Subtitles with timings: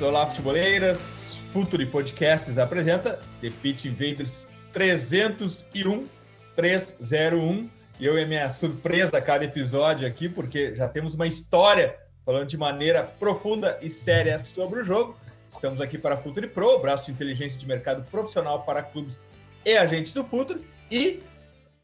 [0.00, 1.36] Olá, futeboleiras!
[1.52, 6.06] Futuri Podcasts apresenta The Pitch Invaders 301,
[6.54, 7.68] 301.
[7.98, 12.46] E eu e minha surpresa a cada episódio aqui, porque já temos uma história falando
[12.46, 15.18] de maneira profunda e séria sobre o jogo.
[15.50, 19.28] Estamos aqui para a Futuri Pro, braço de inteligência de mercado profissional para clubes
[19.64, 20.64] e agentes do Futuri.
[20.88, 21.24] E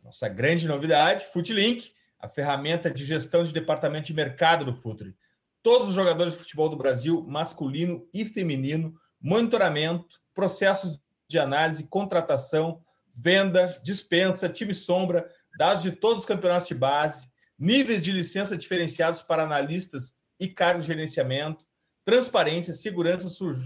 [0.04, 5.16] nossa grande novidade, Futlink, a ferramenta de gestão de departamento de mercado do Futuri
[5.64, 12.82] todos os jogadores de futebol do Brasil, masculino e feminino, monitoramento, processos de análise, contratação,
[13.14, 15.26] venda, dispensa, time sombra,
[15.58, 17.26] dados de todos os campeonatos de base,
[17.58, 21.64] níveis de licença diferenciados para analistas e cargos de gerenciamento,
[22.04, 23.56] transparência, segurança, uh,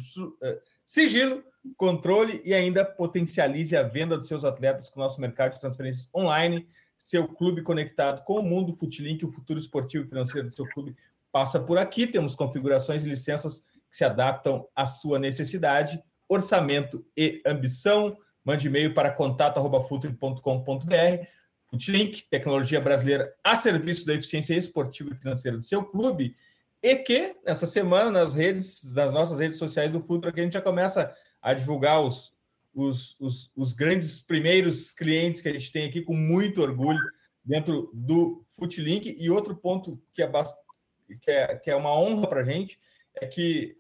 [0.87, 1.43] sigilo,
[1.77, 6.09] controle e ainda potencialize a venda dos seus atletas com o nosso mercado de transferências
[6.15, 10.69] online, seu clube conectado com o mundo, Futlink, o futuro esportivo e financeiro do seu
[10.69, 10.95] clube
[11.39, 12.05] passa por aqui.
[12.05, 18.17] Temos configurações e licenças que se adaptam à sua necessidade, orçamento e ambição.
[18.45, 21.27] Mande e-mail para contato.futre.com.br.
[21.67, 26.35] Futlink, tecnologia brasileira a serviço da eficiência esportiva e financeira do seu clube.
[26.83, 30.55] E que, nessa semana, nas redes, nas nossas redes sociais do Futre, que a gente
[30.55, 32.33] já começa a divulgar os,
[32.75, 36.99] os, os, os grandes primeiros clientes que a gente tem aqui com muito orgulho
[37.45, 39.17] dentro do Futlink.
[39.21, 40.68] E outro ponto que é bastante
[41.17, 42.79] que é, que é uma honra para a gente,
[43.15, 43.77] é que,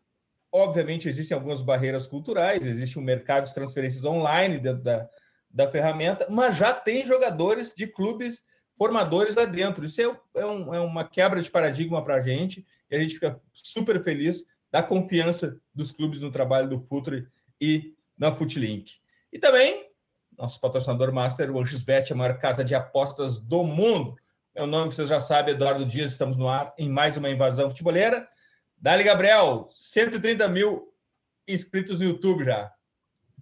[0.53, 5.09] obviamente, existem algumas barreiras culturais, existe um mercado de transferências online dentro da,
[5.50, 8.43] da ferramenta, mas já tem jogadores de clubes
[8.77, 9.84] formadores lá dentro.
[9.84, 13.15] Isso é, é, um, é uma quebra de paradigma para a gente e a gente
[13.15, 17.27] fica super feliz da confiança dos clubes no trabalho do Futre
[17.60, 18.93] e na Futlink.
[19.33, 19.91] E também,
[20.37, 24.16] nosso patrocinador master, o XBet, a maior casa de apostas do mundo.
[24.59, 28.29] Meu nome, vocês já sabem, Eduardo Dias, estamos no ar em mais uma invasão futeboleira.
[28.77, 30.93] Dali, Gabriel, 130 mil
[31.47, 32.69] inscritos no YouTube já.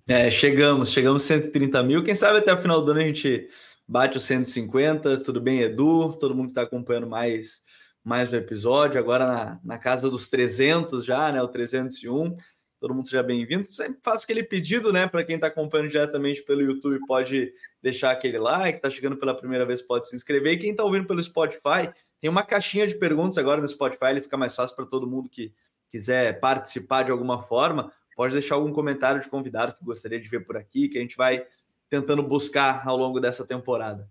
[0.06, 2.04] É, chegamos, chegamos 130 mil.
[2.04, 3.48] Quem sabe até o final do ano a gente
[3.88, 5.16] bate os 150.
[5.22, 6.12] Tudo bem, Edu?
[6.12, 7.62] Todo mundo que está acompanhando mais,
[8.04, 9.00] mais o episódio.
[9.00, 11.40] Agora na, na casa dos 300 já, né?
[11.40, 12.36] O 301
[12.80, 13.66] todo mundo seja bem-vindo.
[13.66, 18.38] Sempre faço aquele pedido, né, para quem está acompanhando diretamente pelo YouTube, pode deixar aquele
[18.38, 20.54] like, está chegando pela primeira vez, pode se inscrever.
[20.54, 24.22] E quem está ouvindo pelo Spotify, tem uma caixinha de perguntas agora no Spotify, ele
[24.22, 25.52] fica mais fácil para todo mundo que
[25.90, 27.92] quiser participar de alguma forma.
[28.16, 31.16] Pode deixar algum comentário de convidado que gostaria de ver por aqui, que a gente
[31.16, 31.46] vai
[31.88, 34.08] tentando buscar ao longo dessa temporada.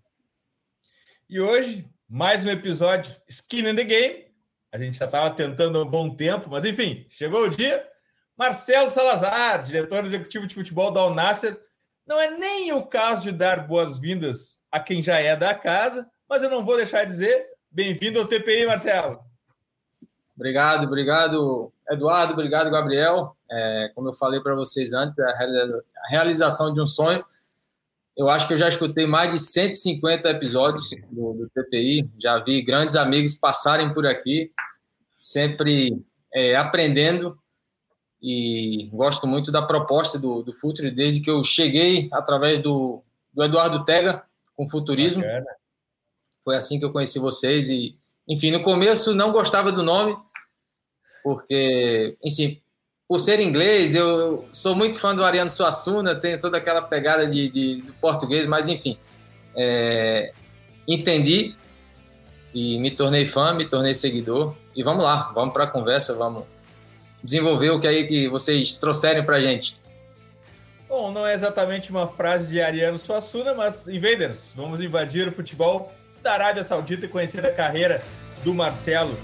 [1.28, 4.26] E hoje, mais um episódio Skin in the Game.
[4.70, 7.84] A gente já estava tentando há um bom tempo, mas enfim, chegou o dia.
[8.36, 11.58] Marcelo Salazar, diretor executivo de futebol da Alnasser.
[12.06, 16.42] Não é nem o caso de dar boas-vindas a quem já é da casa, mas
[16.42, 19.20] eu não vou deixar de dizer bem-vindo ao TPI, Marcelo.
[20.36, 23.34] Obrigado, obrigado, Eduardo, obrigado, Gabriel.
[23.50, 25.34] É, como eu falei para vocês antes, a
[26.10, 27.24] realização de um sonho.
[28.14, 32.62] Eu acho que eu já escutei mais de 150 episódios do, do TPI, já vi
[32.62, 34.50] grandes amigos passarem por aqui,
[35.16, 36.02] sempre
[36.32, 37.38] é, aprendendo
[38.28, 43.00] e gosto muito da proposta do, do Futre, desde que eu cheguei através do,
[43.32, 44.24] do Eduardo Tega
[44.56, 45.22] com Futurismo.
[45.22, 45.46] Bacana.
[46.42, 50.16] Foi assim que eu conheci vocês e, enfim, no começo não gostava do nome,
[51.22, 52.60] porque, enfim,
[53.06, 57.48] por ser inglês, eu sou muito fã do Ariano Suassuna, tenho toda aquela pegada de,
[57.48, 58.98] de do português, mas enfim,
[59.54, 60.32] é,
[60.88, 61.54] entendi
[62.52, 64.56] e me tornei fã, me tornei seguidor.
[64.74, 66.44] E vamos lá, vamos para a conversa, vamos
[67.26, 69.76] desenvolver o que aí que vocês trouxerem para gente.
[70.88, 75.92] Bom, não é exatamente uma frase de Ariano Suassuna, mas invaders, vamos invadir o futebol
[76.22, 78.02] da Arábia Saudita e conhecer a carreira
[78.44, 79.18] do Marcelo.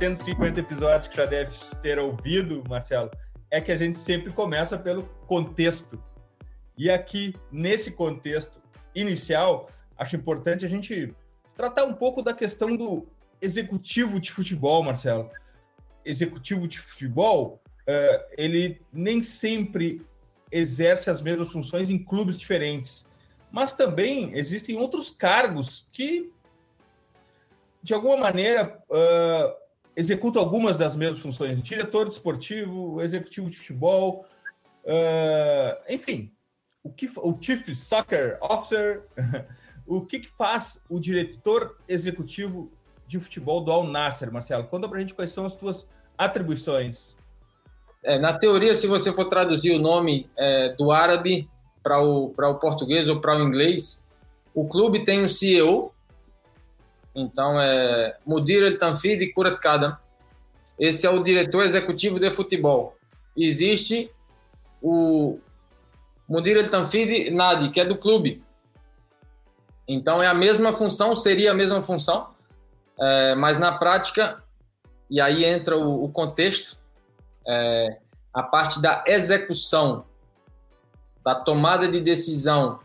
[0.00, 3.10] 150 episódios que já deve ter ouvido, Marcelo,
[3.50, 6.02] é que a gente sempre começa pelo contexto.
[6.74, 8.62] E aqui, nesse contexto
[8.94, 9.68] inicial,
[9.98, 11.14] acho importante a gente
[11.54, 13.08] tratar um pouco da questão do
[13.42, 15.28] executivo de futebol, Marcelo.
[16.02, 20.00] Executivo de futebol, uh, ele nem sempre
[20.50, 23.06] exerce as mesmas funções em clubes diferentes.
[23.52, 26.32] Mas também existem outros cargos que,
[27.82, 29.59] de alguma maneira, uh,
[29.96, 31.62] executam algumas das mesmas funções.
[31.62, 34.24] Diretor esportivo, executivo de futebol,
[34.84, 36.32] uh, enfim,
[36.82, 39.04] o, que, o Chief Soccer Officer,
[39.86, 42.72] o que, que, faz o diretor executivo
[43.06, 44.64] de futebol do Al Nasser, Marcelo?
[44.64, 47.14] Conta pra gente quais são as tuas atribuições.
[48.02, 51.48] É, na teoria, se você for traduzir o nome é, do árabe
[51.82, 54.08] para o, o português ou para o inglês,
[54.54, 55.92] o clube tem um CEO,
[57.14, 59.96] então é Mudir El Tanfid Kurat Kadam.
[60.78, 62.96] Esse é o diretor executivo de futebol.
[63.36, 64.10] Existe
[64.80, 65.38] o
[66.28, 68.42] Mudir El Tanfid Nadi, que é do clube.
[69.86, 72.30] Então é a mesma função, seria a mesma função,
[72.98, 74.42] é, mas na prática,
[75.10, 76.78] e aí entra o, o contexto,
[77.46, 77.98] é,
[78.32, 80.04] a parte da execução,
[81.24, 82.78] da tomada de decisão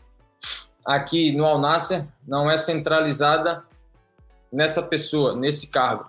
[0.83, 3.63] aqui no Al Nasser não é centralizada
[4.51, 6.07] nessa pessoa, nesse cargo.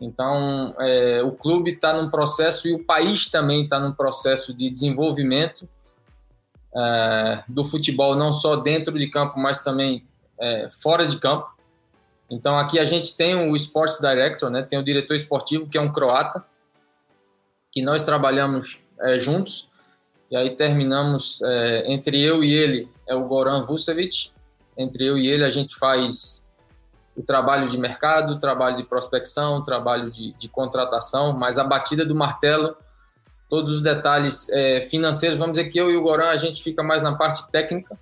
[0.00, 4.68] Então, é, o clube está num processo e o país também está num processo de
[4.68, 5.68] desenvolvimento
[6.74, 10.04] é, do futebol, não só dentro de campo, mas também
[10.38, 11.54] é, fora de campo.
[12.28, 15.80] Então, aqui a gente tem o Sports Director, né, tem o diretor esportivo, que é
[15.80, 16.44] um croata,
[17.70, 19.70] que nós trabalhamos é, juntos,
[20.30, 24.32] e aí terminamos, é, entre eu e ele, é o Goran Vucevic,
[24.76, 26.43] entre eu e ele a gente faz
[27.16, 31.64] o trabalho de mercado, o trabalho de prospecção, o trabalho de, de contratação, mas a
[31.64, 32.76] batida do martelo
[33.48, 35.38] todos os detalhes é, financeiros.
[35.38, 37.94] Vamos dizer que eu e o Goran a gente fica mais na parte técnica,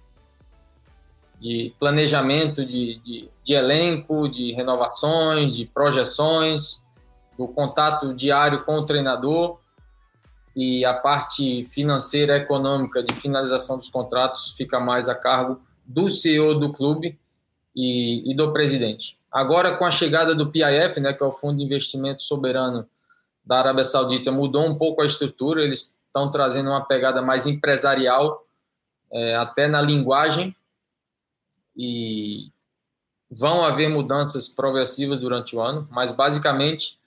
[1.38, 6.86] de planejamento de, de, de elenco, de renovações, de projeções,
[7.36, 9.58] do contato diário com o treinador
[10.54, 16.58] e a parte financeira econômica de finalização dos contratos fica mais a cargo do CEO
[16.58, 17.18] do clube
[17.74, 19.18] e, e do presidente.
[19.30, 22.86] Agora, com a chegada do PIF, né, que é o Fundo de Investimento Soberano
[23.44, 28.46] da Arábia Saudita mudou um pouco a estrutura, eles estão trazendo uma pegada mais empresarial,
[29.10, 30.54] é, até na linguagem,
[31.76, 32.50] e
[33.30, 36.98] vão haver mudanças progressivas durante o ano, mas basicamente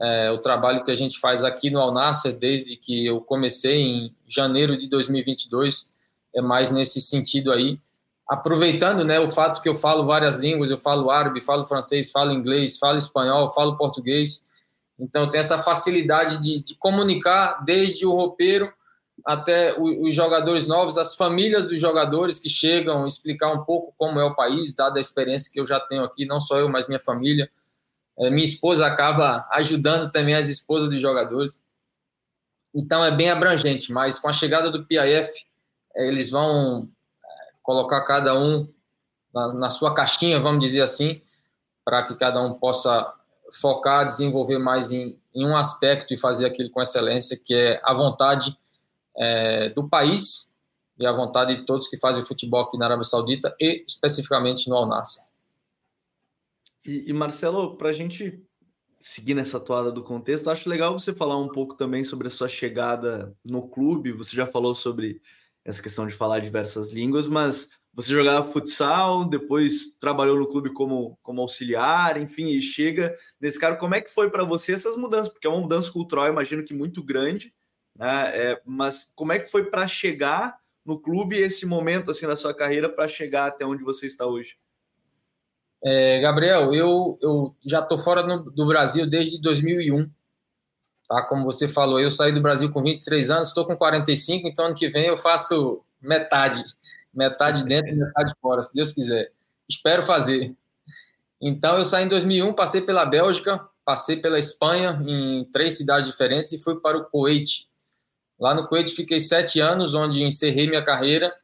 [0.00, 4.14] é, o trabalho que a gente faz aqui no Alnasser, desde que eu comecei em
[4.26, 5.92] janeiro de 2022,
[6.34, 7.80] é mais nesse sentido aí,
[8.28, 12.32] aproveitando né, o fato que eu falo várias línguas, eu falo árabe, falo francês, falo
[12.32, 14.46] inglês, falo espanhol, falo português,
[14.98, 18.72] então, tem essa facilidade de, de comunicar desde o roupeiro
[19.24, 24.24] até os jogadores novos, as famílias dos jogadores que chegam, explicar um pouco como é
[24.24, 27.00] o país, dada a experiência que eu já tenho aqui, não só eu, mas minha
[27.00, 27.50] família.
[28.18, 31.62] É, minha esposa acaba ajudando também as esposas dos jogadores.
[32.74, 35.30] Então é bem abrangente, mas com a chegada do PIF,
[35.94, 36.88] é, eles vão
[37.66, 38.72] colocar cada um
[39.34, 41.20] na, na sua caixinha, vamos dizer assim,
[41.84, 43.12] para que cada um possa
[43.60, 47.92] focar, desenvolver mais em, em, um aspecto e fazer aquilo com excelência, que é a
[47.92, 48.56] vontade
[49.16, 50.54] é, do país
[50.96, 54.76] e a vontade de todos que fazem futebol aqui na Arábia Saudita e especificamente no
[54.76, 55.26] Al Nassr.
[56.84, 58.40] E, e Marcelo, para a gente
[59.00, 62.48] seguir nessa toada do contexto, acho legal você falar um pouco também sobre a sua
[62.48, 64.12] chegada no clube.
[64.12, 65.20] Você já falou sobre
[65.66, 71.18] essa questão de falar diversas línguas, mas você jogava futsal, depois trabalhou no clube como,
[71.22, 73.74] como auxiliar, enfim, e chega nesse cara.
[73.74, 75.28] Como é que foi para você essas mudanças?
[75.28, 77.52] Porque é uma mudança cultural, imagino que muito grande,
[77.98, 78.30] né?
[78.34, 82.54] É, mas como é que foi para chegar no clube esse momento assim na sua
[82.54, 84.56] carreira para chegar até onde você está hoje?
[85.84, 90.08] É, Gabriel, eu, eu já estou fora no, do Brasil desde 2001.
[91.08, 91.22] Tá?
[91.22, 94.74] Como você falou, eu saí do Brasil com 23 anos, estou com 45, então ano
[94.74, 96.64] que vem eu faço metade
[97.16, 99.32] metade dentro e metade fora, se Deus quiser.
[99.68, 100.54] Espero fazer.
[101.40, 106.52] Então, eu saí em 2001, passei pela Bélgica, passei pela Espanha, em três cidades diferentes,
[106.52, 107.66] e fui para o Kuwait.
[108.38, 111.34] Lá no Kuwait fiquei sete anos, onde encerrei minha carreira,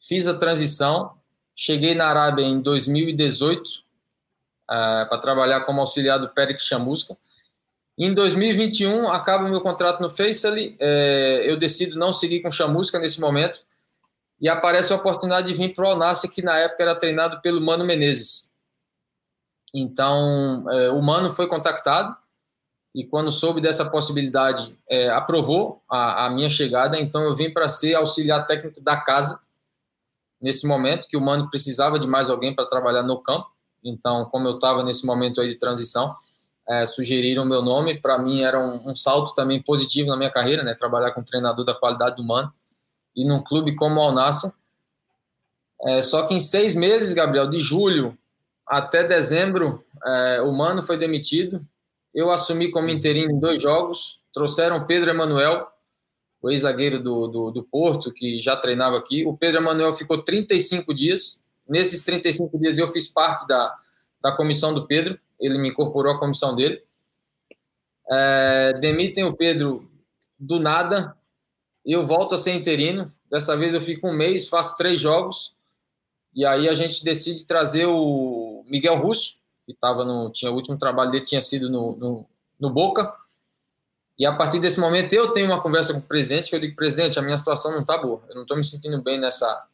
[0.00, 1.16] fiz a transição,
[1.54, 7.16] cheguei na Arábia em 2018 uh, para trabalhar como auxiliar do Perik Chamusca.
[7.96, 12.98] Em 2021, acaba o meu contrato no Faisal, é, eu decido não seguir com Chamusca
[12.98, 13.64] nesse momento,
[14.40, 17.60] e aparece a oportunidade de vir para o Alnassi, que na época era treinado pelo
[17.60, 18.52] Mano Menezes.
[19.72, 22.16] Então, é, o Mano foi contactado
[22.94, 26.98] e quando soube dessa possibilidade, é, aprovou a, a, minha chegada.
[26.98, 29.40] Então, eu vim para ser auxiliar técnico da casa
[30.40, 33.48] nesse momento, que o Mano precisava de mais alguém para trabalhar no campo.
[33.82, 36.14] Então, como eu estava nesse momento aí de transição,
[36.68, 38.00] é, sugeriram meu nome.
[38.00, 40.74] Para mim, era um, um, salto também positivo na minha carreira, né?
[40.74, 42.52] Trabalhar com um treinador da qualidade do Mano
[43.14, 44.54] e num clube como o Alnassa.
[45.82, 48.16] É, só que em seis meses, Gabriel, de julho
[48.66, 51.64] até dezembro, é, o Mano foi demitido
[52.14, 54.20] eu assumi como interino em dois jogos.
[54.32, 55.66] Trouxeram Pedro Emanuel,
[56.40, 59.26] o ex-zagueiro do, do, do, Porto, que já treinava aqui.
[59.26, 61.42] O Pedro Emanuel ficou 35 dias.
[61.68, 63.74] Nesses 35 dias eu fiz parte da,
[64.22, 65.18] da comissão do Pedro.
[65.44, 66.82] Ele me incorporou à comissão dele.
[68.10, 69.90] É, demitem o Pedro
[70.38, 71.16] do nada.
[71.84, 73.12] Eu volto a ser interino.
[73.30, 75.54] Dessa vez eu fico um mês, faço três jogos.
[76.34, 80.30] E aí a gente decide trazer o Miguel Russo, que estava no.
[80.30, 82.26] Tinha, o último trabalho dele tinha sido no, no,
[82.58, 83.14] no, Boca.
[84.18, 86.74] E a partir desse momento eu tenho uma conversa com o presidente que eu digo,
[86.74, 88.22] presidente, a minha situação não está boa.
[88.28, 89.66] Eu não estou me sentindo bem nessa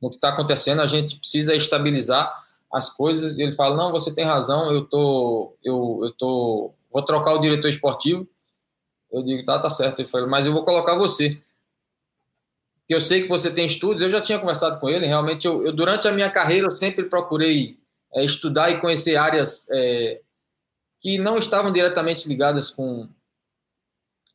[0.00, 0.80] no que está acontecendo.
[0.80, 3.38] A gente precisa estabilizar as coisas.
[3.38, 4.72] Ele fala, não, você tem razão.
[4.72, 8.26] Eu tô, eu, eu tô, vou trocar o diretor esportivo.
[9.10, 10.00] Eu digo, tá, tá certo.
[10.00, 11.40] Ele falou, mas eu vou colocar você.
[12.86, 14.02] Que eu sei que você tem estudos.
[14.02, 15.06] Eu já tinha conversado com ele.
[15.06, 17.78] Realmente, eu, eu durante a minha carreira eu sempre procurei
[18.14, 20.20] é, estudar e conhecer áreas é,
[21.00, 23.08] que não estavam diretamente ligadas com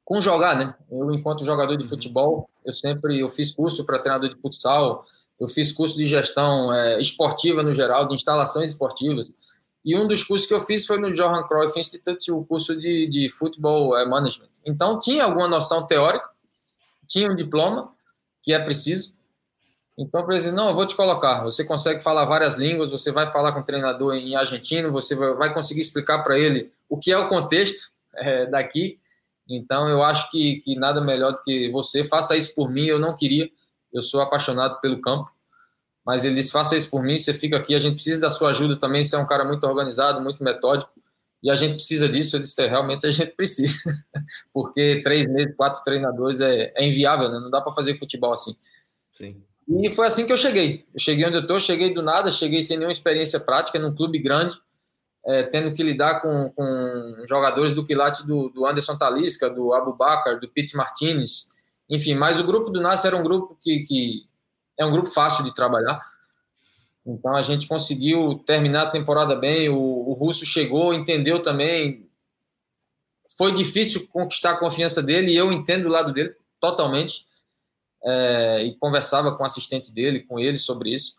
[0.06, 0.76] com jogar, né?
[0.92, 5.06] Eu, enquanto jogador de futebol, eu sempre eu fiz curso para treinador de futsal,
[5.40, 9.34] eu fiz curso de gestão é, esportiva no geral, de instalações esportivas.
[9.84, 13.08] E um dos cursos que eu fiz foi no Johan Cruyff Institute, o curso de,
[13.08, 14.50] de futebol é, management.
[14.66, 16.30] Então, tinha alguma noção teórica,
[17.08, 17.94] tinha um diploma,
[18.42, 19.14] que é preciso,
[19.98, 21.44] então, o presidente, não, eu vou te colocar.
[21.44, 25.54] Você consegue falar várias línguas, você vai falar com o treinador em argentino, você vai
[25.54, 29.00] conseguir explicar para ele o que é o contexto é, daqui.
[29.48, 32.04] Então, eu acho que, que nada melhor do que você.
[32.04, 33.50] Faça isso por mim, eu não queria,
[33.94, 35.30] eu sou apaixonado pelo campo.
[36.06, 37.74] Mas ele disse: faça isso por mim, você fica aqui.
[37.74, 39.04] A gente precisa da sua ajuda também.
[39.04, 40.92] Você é um cara muito organizado, muito metódico.
[41.42, 42.36] E a gente precisa disso.
[42.36, 43.90] Eu disse: é, realmente a gente precisa.
[44.54, 47.40] Porque três meses, quatro treinadores é, é inviável, né?
[47.40, 48.56] Não dá para fazer futebol assim.
[49.12, 49.42] Sim.
[49.68, 50.86] E foi assim que eu cheguei.
[50.94, 54.20] Eu cheguei onde eu estou, cheguei do nada, cheguei sem nenhuma experiência prática, num clube
[54.20, 54.58] grande,
[55.26, 60.40] é, tendo que lidar com, com jogadores do quilate do, do Anderson Talisca, do Abubakar,
[60.40, 61.53] do Pete Martinez,
[61.94, 62.16] enfim.
[62.16, 64.28] Mas o grupo do Nasser era um grupo que, que
[64.78, 66.00] é um grupo fácil de trabalhar.
[67.06, 69.70] Então a gente conseguiu terminar a temporada bem.
[69.70, 72.10] O, o Russo chegou, entendeu também.
[73.38, 77.26] Foi difícil conquistar a confiança dele e eu entendo o lado dele totalmente
[78.04, 81.16] é, e conversava com o assistente dele, com ele sobre isso.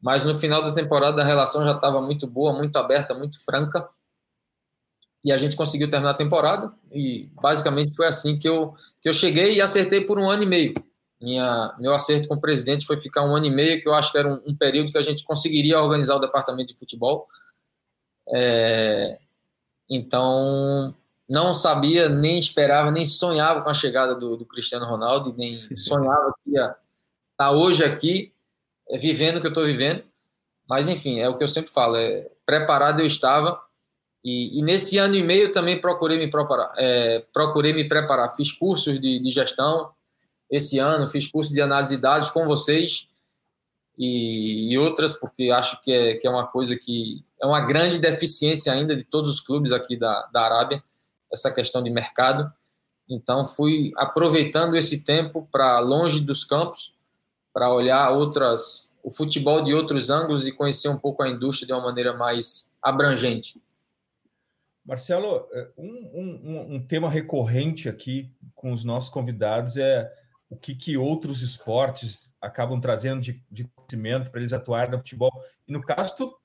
[0.00, 3.88] Mas no final da temporada a relação já estava muito boa, muito aberta, muito franca.
[5.24, 6.72] E a gente conseguiu terminar a temporada.
[6.92, 8.74] E basicamente foi assim que eu,
[9.04, 10.72] que eu cheguei e acertei por um ano e meio.
[11.20, 14.10] Minha, meu acerto com o presidente foi ficar um ano e meio, que eu acho
[14.10, 17.28] que era um, um período que a gente conseguiria organizar o departamento de futebol.
[18.34, 19.18] É,
[19.90, 20.96] então,
[21.28, 26.32] não sabia, nem esperava, nem sonhava com a chegada do, do Cristiano Ronaldo, nem sonhava
[26.42, 26.76] que ia estar
[27.36, 28.32] tá hoje aqui,
[28.88, 30.02] é, vivendo o que eu estou vivendo.
[30.66, 33.60] Mas, enfim, é o que eu sempre falo, é, preparado eu estava,
[34.24, 38.34] e, e nesse ano e meio também procurei me preparar, é, procurei me preparar.
[38.34, 39.90] Fiz cursos de, de, gestão
[40.50, 43.08] esse ano, fiz curso de análise de dados com vocês
[43.98, 47.98] e, e outras, porque acho que é, que é uma coisa que é uma grande
[47.98, 50.82] deficiência ainda de todos os clubes aqui da, da Arábia
[51.34, 52.50] essa questão de mercado.
[53.08, 56.94] Então, fui aproveitando esse tempo para longe dos campos,
[57.52, 61.72] para olhar outras, o futebol de outros ângulos e conhecer um pouco a indústria de
[61.72, 63.60] uma maneira mais abrangente.
[64.84, 70.12] Marcelo, é, um, um, um tema recorrente aqui com os nossos convidados é
[70.48, 75.32] o que, que outros esportes acabam trazendo de, de conhecimento para eles atuarem no futebol.
[75.66, 76.38] E no caso, tu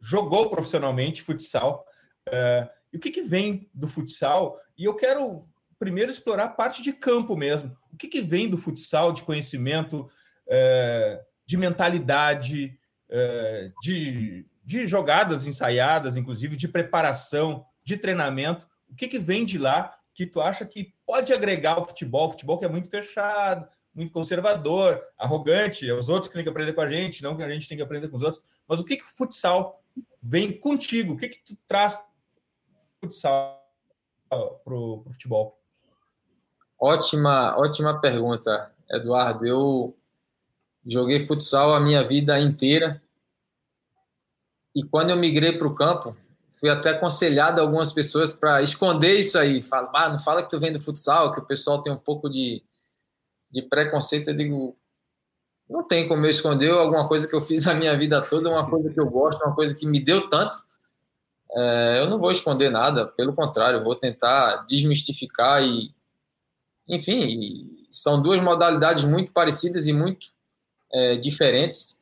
[0.00, 1.84] jogou profissionalmente futsal.
[2.28, 4.58] Uh, e o que, que vem do futsal?
[4.78, 7.76] E eu quero primeiro explorar a parte de campo mesmo.
[7.92, 10.08] O que, que vem do futsal de conhecimento,
[10.46, 12.78] é, de mentalidade,
[13.08, 18.66] é, de, de jogadas ensaiadas, inclusive, de preparação, de treinamento?
[18.88, 22.28] O que, que vem de lá que tu acha que pode agregar ao futebol?
[22.28, 26.50] O futebol que é muito fechado, muito conservador, arrogante, é os outros que têm que
[26.50, 28.42] aprender com a gente, não que a gente tem que aprender com os outros.
[28.66, 29.82] Mas o que, que o futsal
[30.22, 31.14] vem contigo?
[31.14, 31.98] O que, que tu traz
[33.00, 33.60] futsal
[34.28, 35.58] para o futebol?
[36.78, 39.46] Ótima, ótima pergunta, Eduardo.
[39.46, 39.96] Eu
[40.86, 43.02] joguei futsal a minha vida inteira.
[44.74, 46.16] E quando eu migrei para o campo,
[46.60, 49.62] fui até aconselhado algumas pessoas para esconder isso aí.
[49.62, 52.28] Fala, ah, não fala que tu vem do futsal, que o pessoal tem um pouco
[52.28, 52.62] de,
[53.50, 54.28] de preconceito.
[54.28, 54.76] Eu digo,
[55.68, 58.68] não tem como eu esconder alguma coisa que eu fiz a minha vida toda, uma
[58.68, 60.58] coisa que eu gosto, uma coisa que me deu tanto.
[61.52, 65.92] É, eu não vou esconder nada, pelo contrário, vou tentar desmistificar e,
[66.86, 70.28] enfim, são duas modalidades muito parecidas e muito
[70.92, 72.00] é, diferentes.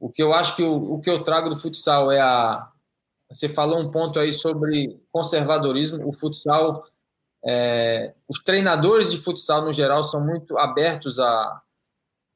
[0.00, 2.70] O que eu acho que o, o que eu trago do futsal é a.
[3.30, 6.06] Você falou um ponto aí sobre conservadorismo.
[6.06, 6.84] O futsal,
[7.44, 11.62] é, os treinadores de futsal no geral são muito abertos a,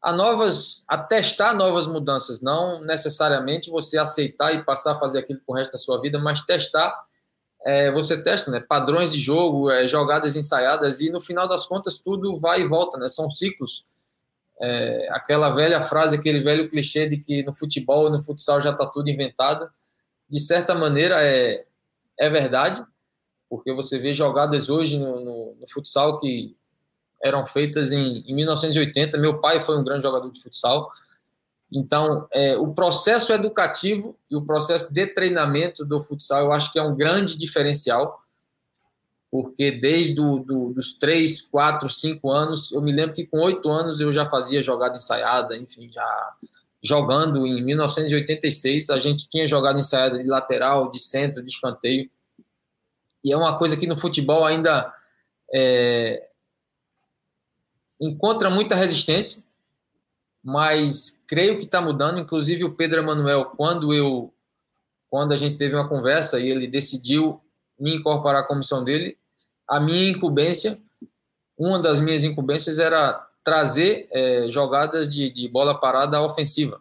[0.02, 5.40] a novas, a testar novas mudanças, não necessariamente você aceitar e passar a fazer aquilo
[5.46, 6.92] pro resto da sua vida, mas testar,
[7.64, 11.98] é, você testa, né, padrões de jogo, é, jogadas ensaiadas e no final das contas
[11.98, 13.86] tudo vai e volta, né, são ciclos.
[14.60, 18.84] É, aquela velha frase, aquele velho clichê de que no futebol, no futsal já está
[18.84, 19.70] tudo inventado,
[20.32, 21.66] de certa maneira é,
[22.18, 22.82] é verdade,
[23.50, 26.56] porque você vê jogadas hoje no, no, no futsal que
[27.22, 29.18] eram feitas em, em 1980.
[29.18, 30.90] Meu pai foi um grande jogador de futsal.
[31.70, 36.78] Então, é, o processo educativo e o processo de treinamento do futsal, eu acho que
[36.78, 38.22] é um grande diferencial,
[39.30, 43.70] porque desde do, do, dos 3, 4, 5 anos, eu me lembro que com 8
[43.70, 46.34] anos eu já fazia jogada ensaiada, enfim, já
[46.82, 52.10] jogando em 1986, a gente tinha jogado ensaiada de lateral, de centro, de escanteio,
[53.24, 54.92] e é uma coisa que no futebol ainda
[55.54, 56.28] é,
[58.00, 59.44] encontra muita resistência,
[60.42, 62.18] mas creio que está mudando.
[62.18, 64.34] Inclusive o Pedro Emanuel, quando eu,
[65.08, 67.40] quando a gente teve uma conversa e ele decidiu
[67.78, 69.16] me incorporar à comissão dele,
[69.68, 70.80] a minha incumbência,
[71.56, 76.80] uma das minhas incumbências era trazer é, jogadas de, de, bola parada ofensiva,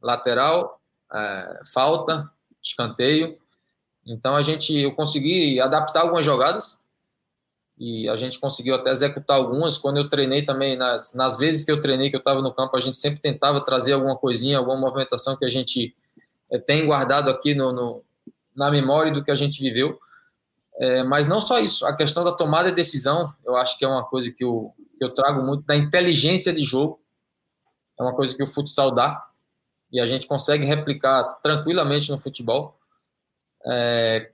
[0.00, 0.80] lateral,
[1.12, 2.30] é, falta,
[2.62, 3.38] escanteio.
[4.06, 6.82] Então a gente, eu consegui adaptar algumas jogadas
[7.78, 9.76] e a gente conseguiu até executar algumas.
[9.76, 12.76] Quando eu treinei também, nas, nas vezes que eu treinei, que eu estava no campo,
[12.76, 15.94] a gente sempre tentava trazer alguma coisinha, alguma movimentação que a gente
[16.50, 18.02] é, tem guardado aqui no, no,
[18.56, 19.98] na memória do que a gente viveu.
[20.80, 23.88] É, mas não só isso, a questão da tomada de decisão, eu acho que é
[23.88, 24.44] uma coisa que que
[25.04, 27.00] eu trago muito, da inteligência de jogo,
[27.98, 29.28] é uma coisa que o futsal dá,
[29.90, 32.78] e a gente consegue replicar tranquilamente no futebol.
[33.66, 34.30] É,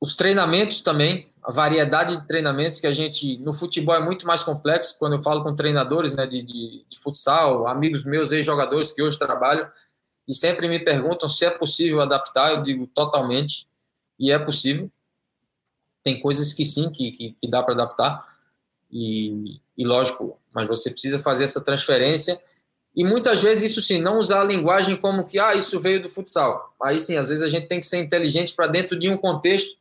[0.00, 4.42] os treinamentos também, a variedade de treinamentos que a gente no futebol é muito mais
[4.42, 4.98] complexo.
[4.98, 9.18] Quando eu falo com treinadores né, de, de, de futsal, amigos meus, ex-jogadores que hoje
[9.18, 9.70] trabalham,
[10.26, 12.50] e sempre me perguntam se é possível adaptar.
[12.50, 13.66] Eu digo totalmente,
[14.18, 14.90] e é possível.
[16.02, 18.33] Tem coisas que sim, que, que, que dá para adaptar,
[18.94, 22.40] e, e lógico, mas você precisa fazer essa transferência.
[22.94, 26.08] E muitas vezes isso sim, não usar a linguagem como que, ah, isso veio do
[26.08, 26.72] futsal.
[26.80, 29.76] Aí sim, às vezes a gente tem que ser inteligente para dentro de um contexto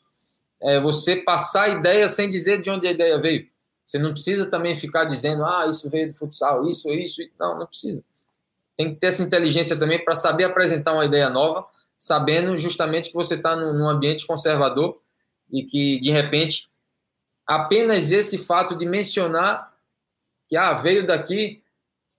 [0.59, 3.47] é, você passar a ideia sem dizer de onde a ideia veio.
[3.85, 7.21] Você não precisa também ficar dizendo, ah, isso veio do futsal, isso, isso.
[7.39, 8.03] Não, não precisa.
[8.75, 11.67] Tem que ter essa inteligência também para saber apresentar uma ideia nova,
[11.99, 14.99] sabendo justamente que você está num ambiente conservador
[15.51, 16.67] e que, de repente,
[17.45, 19.73] apenas esse fato de mencionar
[20.45, 21.63] que ah, veio daqui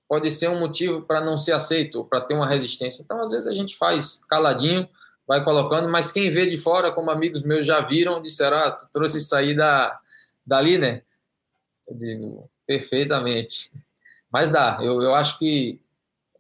[0.09, 3.03] pode ser um motivo para não ser aceito, para ter uma resistência.
[3.03, 4.89] Então, às vezes, a gente faz caladinho,
[5.27, 8.89] vai colocando, mas quem vê de fora, como amigos meus já viram, disseram, ah, tu
[8.93, 9.99] trouxe isso aí da,
[10.47, 11.03] dali, né?
[11.89, 13.73] Eu digo, perfeitamente.
[14.31, 15.81] Mas dá, eu, eu acho que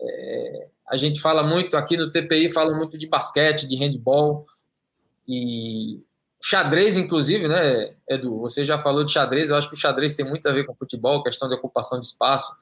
[0.01, 4.47] é, a gente fala muito, aqui no TPI fala muito de basquete, de handball,
[5.27, 6.03] e
[6.46, 8.38] xadrez, inclusive, né, Edu?
[8.40, 10.74] Você já falou de xadrez, eu acho que o xadrez tem muito a ver com
[10.74, 12.54] futebol, questão de ocupação de espaço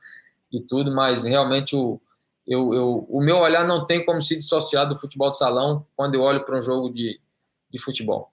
[0.52, 2.00] e tudo, mas realmente o,
[2.46, 6.14] eu, eu, o meu olhar não tem como se dissociar do futebol de salão quando
[6.14, 7.20] eu olho para um jogo de,
[7.68, 8.32] de futebol.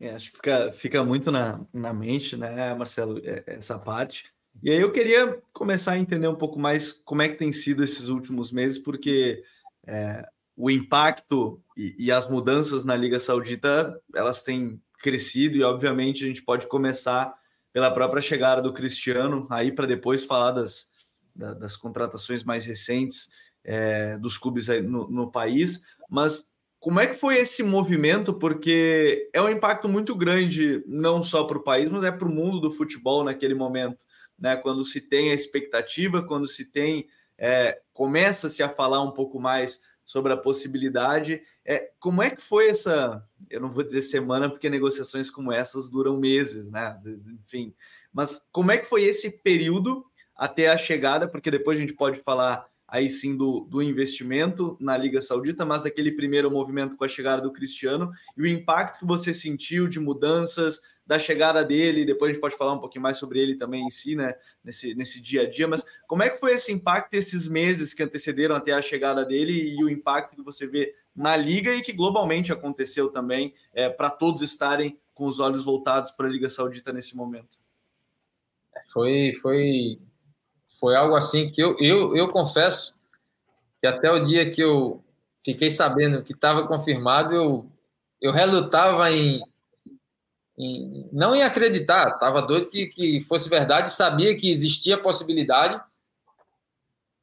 [0.00, 4.24] É, acho que fica, fica muito na, na mente, né, Marcelo, é, essa parte.
[4.60, 7.84] E aí eu queria começar a entender um pouco mais como é que tem sido
[7.84, 9.44] esses últimos meses, porque
[9.86, 10.26] é,
[10.56, 16.26] o impacto e, e, as mudanças na Liga Saudita, elas têm crescido e, obviamente, a
[16.26, 17.34] gente pode começar
[17.72, 20.86] pela própria chegada do Cristiano, aí para depois falar das,
[21.34, 23.28] da, das contratações mais recentes
[23.62, 28.32] é, dos clubes no, no país, mas como é que foi esse movimento?
[28.32, 32.32] Porque é um impacto muito grande, não só para o país, mas é para o
[32.32, 34.04] mundo do futebol naquele momento,
[34.38, 34.56] né?
[34.56, 39.80] Quando se tem a expectativa, quando se tem, é, começa-se a falar um pouco mais
[40.06, 41.42] sobre a possibilidade.
[41.64, 43.28] É, como é que foi essa?
[43.50, 46.96] Eu não vou dizer semana, porque negociações como essas duram meses, né?
[47.44, 47.74] Enfim,
[48.12, 52.20] mas como é que foi esse período até a chegada, porque depois a gente pode
[52.20, 57.08] falar aí sim do, do investimento na Liga Saudita, mas aquele primeiro movimento com a
[57.08, 62.30] chegada do Cristiano e o impacto que você sentiu de mudanças da chegada dele, depois
[62.30, 65.20] a gente pode falar um pouquinho mais sobre ele também em si, né, nesse, nesse
[65.20, 68.72] dia a dia, mas como é que foi esse impacto esses meses que antecederam até
[68.72, 73.08] a chegada dele e o impacto que você vê na Liga e que globalmente aconteceu
[73.08, 77.58] também, é, para todos estarem com os olhos voltados para a Liga Saudita nesse momento?
[78.92, 79.98] Foi, foi
[80.78, 82.94] foi algo assim que eu, eu, eu confesso
[83.78, 85.02] que até o dia que eu
[85.44, 87.66] fiquei sabendo que estava confirmado, eu,
[88.20, 89.42] eu relutava em,
[90.58, 95.80] em não em acreditar, estava doido que, que fosse verdade, sabia que existia possibilidade,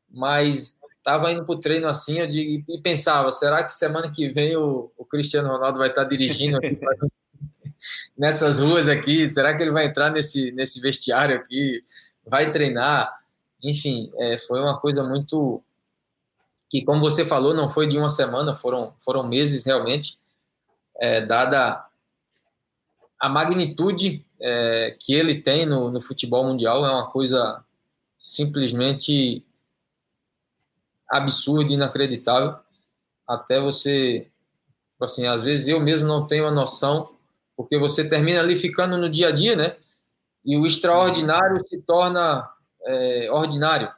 [0.09, 4.29] mas estava indo para o treino assim eu digo, e pensava, será que semana que
[4.29, 6.79] vem o, o Cristiano Ronaldo vai estar dirigindo aqui,
[8.17, 9.27] nessas ruas aqui?
[9.27, 11.83] Será que ele vai entrar nesse, nesse vestiário aqui?
[12.25, 13.22] Vai treinar?
[13.63, 15.63] Enfim, é, foi uma coisa muito
[16.69, 20.17] que, como você falou, não foi de uma semana, foram, foram meses realmente,
[20.99, 21.87] é, dada
[23.19, 27.63] a magnitude é, que ele tem no, no futebol mundial, é uma coisa
[28.19, 29.45] simplesmente
[31.09, 32.57] absurda, inacreditável,
[33.27, 34.27] até você,
[34.99, 37.15] assim, às vezes eu mesmo não tenho a noção,
[37.55, 39.77] porque você termina ali ficando no dia a dia, né?
[40.43, 42.49] E o extraordinário se torna
[42.85, 43.91] é, ordinário,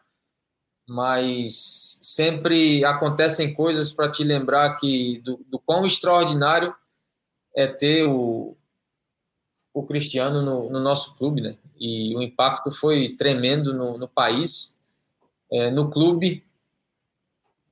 [0.88, 6.76] mas sempre acontecem coisas para te lembrar que do, do, quão extraordinário
[7.56, 8.56] é ter o,
[9.74, 11.58] o Cristiano no, no, nosso clube, né?
[11.80, 14.80] E o impacto foi tremendo no, no país,
[15.52, 16.44] é, no clube.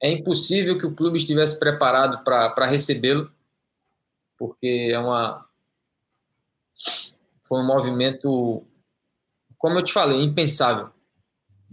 [0.01, 3.31] É impossível que o clube estivesse preparado para recebê-lo,
[4.37, 5.47] porque é uma
[7.43, 8.65] foi um movimento,
[9.57, 10.92] como eu te falei, impensável.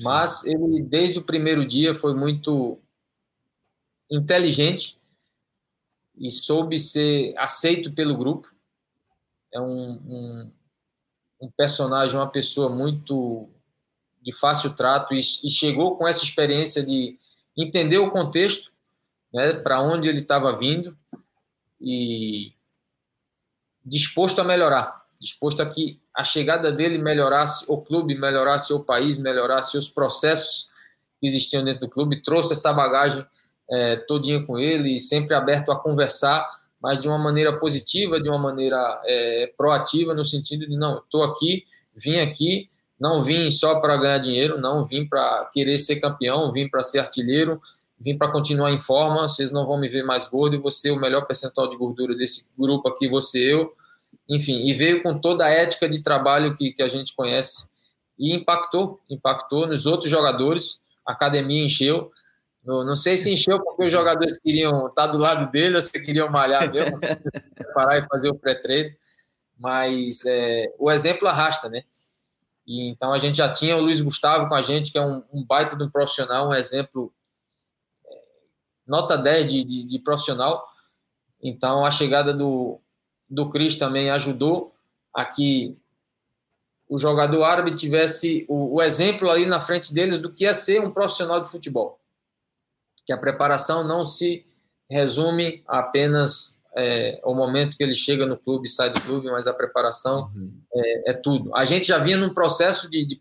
[0.02, 2.78] Mas ele, desde o primeiro dia, foi muito
[4.10, 4.98] inteligente
[6.16, 8.52] e soube ser aceito pelo grupo.
[9.52, 10.52] É um, um,
[11.42, 13.48] um personagem, uma pessoa muito
[14.22, 17.16] de fácil trato e, e, chegou com essa experiência de
[17.56, 18.70] entender o contexto,
[19.32, 20.96] né, para onde ele estava vindo
[21.80, 22.52] e
[23.84, 29.18] disposto a melhorar disposto a que a chegada dele melhorasse o clube, melhorasse o país,
[29.18, 30.68] melhorasse os processos
[31.20, 33.24] que existiam dentro do clube, trouxe essa bagagem
[33.70, 36.44] é, todinha com ele, sempre aberto a conversar,
[36.83, 41.22] mas de uma maneira positiva, de uma maneira é, proativa, no sentido de, não, estou
[41.22, 46.50] aqui, vim aqui, não vim só para ganhar dinheiro, não vim para querer ser campeão,
[46.50, 47.61] vim para ser artilheiro,
[47.98, 50.98] vim para continuar em forma, vocês não vão me ver mais gordo, e você o
[50.98, 53.72] melhor percentual de gordura desse grupo aqui, você eu,
[54.30, 57.68] enfim, e veio com toda a ética de trabalho que, que a gente conhece
[58.16, 62.12] e impactou, impactou nos outros jogadores, a academia encheu,
[62.62, 65.90] não, não sei se encheu porque os jogadores queriam estar do lado dele ou se
[65.92, 67.00] queriam malhar mesmo,
[67.74, 68.94] parar e fazer o pré-treino,
[69.58, 71.82] mas é, o exemplo arrasta, né?
[72.66, 75.24] E, então a gente já tinha o Luiz Gustavo com a gente, que é um,
[75.32, 77.12] um baita de um profissional, um exemplo
[78.06, 78.18] é,
[78.86, 80.64] nota 10 de, de, de profissional.
[81.42, 82.80] Então a chegada do,
[83.30, 84.74] do Cris também ajudou
[85.14, 85.76] a que
[86.88, 90.80] o jogador árabe tivesse o, o, exemplo ali na frente deles do que é ser
[90.80, 92.00] um profissional de futebol.
[93.06, 94.44] Que a preparação não se
[94.88, 99.54] resume apenas é, ao momento que ele chega no clube, sai do clube, mas a
[99.54, 100.52] preparação uhum.
[100.74, 101.54] é, é, tudo.
[101.54, 103.16] A gente já vinha num processo de, de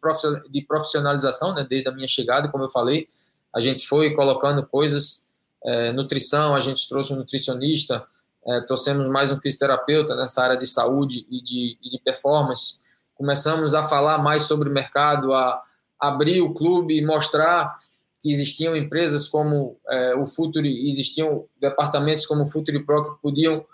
[0.68, 3.08] profissionalização, né, desde a minha chegada, como eu falei,
[3.54, 5.28] a gente foi colocando coisas,
[5.64, 8.06] é, nutrição, a gente trouxe um nutricionista,
[8.48, 12.80] é, trouxemos mais um fisioterapeuta nessa área de saúde e de, e de performance.
[13.16, 15.62] Começamos a falar mais sobre o mercado, a
[16.00, 17.76] abrir o clube e mostrar
[18.22, 23.66] que existiam empresas como é, o Futuri, existiam departamentos como o Futuri Pro que podiam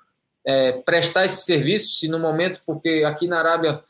[0.45, 3.83] é, prestar esse serviço, se no momento, porque aqui na Arábia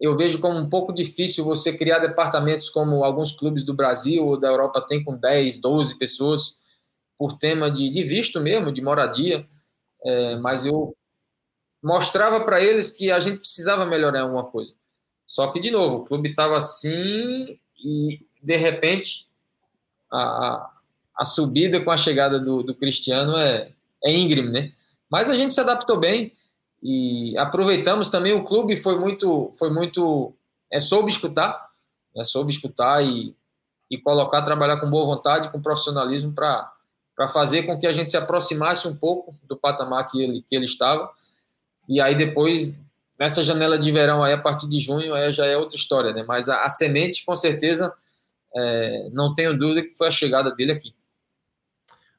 [0.00, 4.38] eu vejo como um pouco difícil você criar departamentos como alguns clubes do Brasil ou
[4.38, 6.58] da Europa têm com 10, 12 pessoas,
[7.16, 9.46] por tema de, de visto mesmo, de moradia
[10.04, 10.94] é, mas eu
[11.82, 14.74] mostrava para eles que a gente precisava melhorar alguma coisa.
[15.26, 19.26] Só que, de novo, o clube estava assim e, de repente,
[20.12, 20.70] a,
[21.16, 23.72] a subida com a chegada do, do Cristiano é,
[24.04, 24.72] é íngreme, né?
[25.10, 26.32] Mas a gente se adaptou bem
[26.82, 28.32] e aproveitamos também.
[28.32, 30.34] O clube foi muito, foi muito,
[30.70, 31.70] é soube escutar,
[32.16, 33.34] é soube escutar e,
[33.90, 36.73] e colocar, trabalhar com boa vontade, com profissionalismo para
[37.14, 40.54] para fazer com que a gente se aproximasse um pouco do patamar que ele, que
[40.54, 41.10] ele estava.
[41.88, 42.74] E aí depois,
[43.18, 46.24] nessa janela de verão, aí a partir de junho, aí já é outra história, né?
[46.26, 47.94] Mas a, a semente, com certeza,
[48.54, 50.94] é, não tenho dúvida que foi a chegada dele aqui.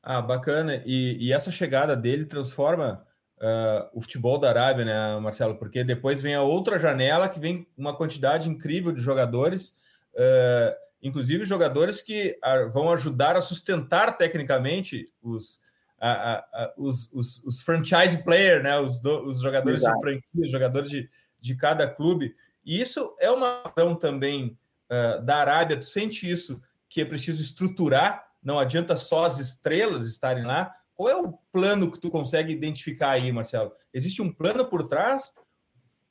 [0.02, 0.84] Ah, bacana.
[0.86, 3.04] E, e essa chegada dele transforma
[3.38, 5.56] uh, o futebol da Arábia, né, Marcelo?
[5.56, 9.70] Porque depois vem a outra janela que vem uma quantidade incrível de jogadores,
[10.14, 12.36] uh, inclusive jogadores que
[12.74, 15.62] vão ajudar a sustentar tecnicamente os,
[16.00, 18.80] a, a, a, os, os, os, franchise player, né?
[18.80, 19.96] Os, do, os jogadores Exato.
[19.96, 21.08] de franquia, jogadores de,
[21.40, 22.36] de cada clube.
[22.66, 24.58] E isso é uma ação também
[24.90, 25.78] uh, da Arábia.
[25.78, 28.26] Tu sente isso que é preciso estruturar?
[28.42, 30.74] Não adianta só as estrelas estarem lá.
[30.96, 33.72] Qual é o plano que tu consegue identificar aí, Marcelo?
[33.94, 35.32] Existe um plano por trás?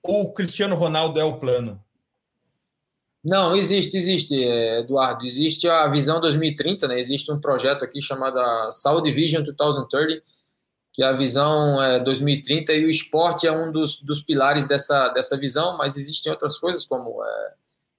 [0.00, 1.83] Ou o Cristiano Ronaldo é o plano?
[3.24, 5.24] Não, existe, existe, Eduardo.
[5.24, 6.98] Existe a Visão 2030, né?
[6.98, 8.38] Existe um projeto aqui chamado
[8.70, 10.22] Saúde Vision 2030,
[10.92, 15.08] que é a visão é, 2030, e o esporte é um dos, dos pilares dessa,
[15.08, 17.54] dessa visão, mas existem outras coisas, como, é,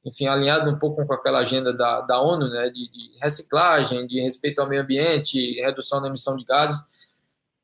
[0.06, 2.70] enfim, alinhado um pouco com aquela agenda da, da ONU, né?
[2.70, 6.88] De, de reciclagem, de respeito ao meio ambiente, redução da emissão de gases,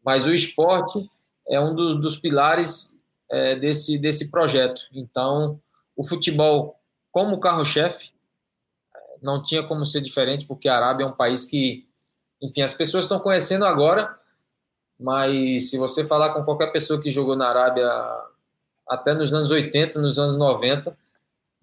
[0.03, 1.07] mas o esporte
[1.47, 2.97] é um dos, dos pilares
[3.29, 4.81] é, desse, desse projeto.
[4.91, 5.61] Então,
[5.95, 6.80] o futebol
[7.11, 8.11] como carro-chefe,
[9.21, 11.87] não tinha como ser diferente, porque a Arábia é um país que,
[12.41, 14.17] enfim, as pessoas estão conhecendo agora,
[14.99, 17.87] mas se você falar com qualquer pessoa que jogou na Arábia
[18.87, 20.97] até nos anos 80, nos anos 90,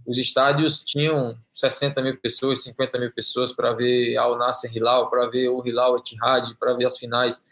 [0.07, 5.27] os estádios tinham 60 mil pessoas, 50 mil pessoas para ver Al Nasser Hilal, para
[5.27, 7.45] ver o Hilal Etihad, para ver as finais.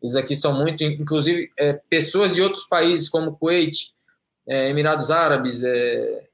[0.00, 3.92] Eles aqui são muito, inclusive, é, pessoas de outros países como Kuwait,
[4.46, 6.28] é, Emirados Árabes, é,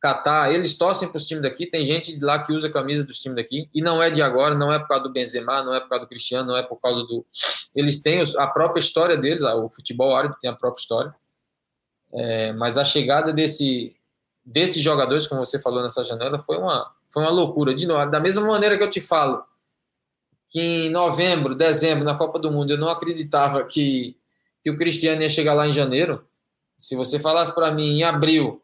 [0.00, 3.18] Catar, eles torcem para os times daqui, tem gente lá que usa a camisa dos
[3.18, 5.80] times daqui, e não é de agora, não é por causa do Benzema, não é
[5.80, 7.24] por causa do Cristiano, não é por causa do...
[7.74, 11.14] Eles têm a própria história deles, o futebol árabe tem a própria história,
[12.12, 13.94] é, mas a chegada desse,
[14.44, 17.74] desses jogadores, como você falou nessa janela, foi uma, foi uma loucura.
[17.74, 19.44] De novo, da mesma maneira que eu te falo
[20.50, 24.16] que em novembro, dezembro, na Copa do Mundo, eu não acreditava que,
[24.60, 26.26] que o Cristiano ia chegar lá em janeiro,
[26.76, 28.60] se você falasse para mim em abril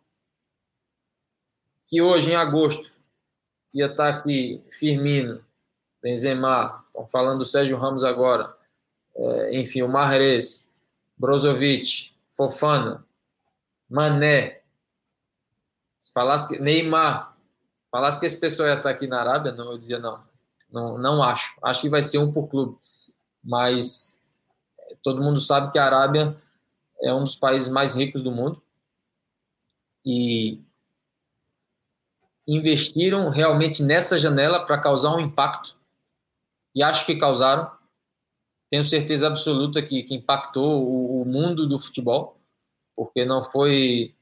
[1.87, 2.93] que hoje, em agosto,
[3.73, 5.45] ia estar aqui Firmino,
[6.03, 8.57] Benzema, estão falando do Sérgio Ramos agora,
[9.15, 10.71] é, enfim, o Mahrez,
[11.17, 13.05] Brozovic, Fofana,
[13.89, 14.63] Mané,
[15.99, 17.37] se falasse que, Neymar,
[17.91, 20.21] falasse que esse pessoal ia estar aqui na Arábia, não, eu dizia não,
[20.71, 22.77] não, não acho, acho que vai ser um por clube,
[23.43, 24.21] mas
[24.79, 26.37] é, todo mundo sabe que a Arábia
[27.01, 28.63] é um dos países mais ricos do mundo.
[30.05, 30.61] E
[32.47, 35.75] investiram realmente nessa janela para causar um impacto.
[36.75, 37.71] E acho que causaram.
[38.71, 42.41] Tenho certeza absoluta que, que impactou o, o mundo do futebol,
[42.95, 44.15] porque não foi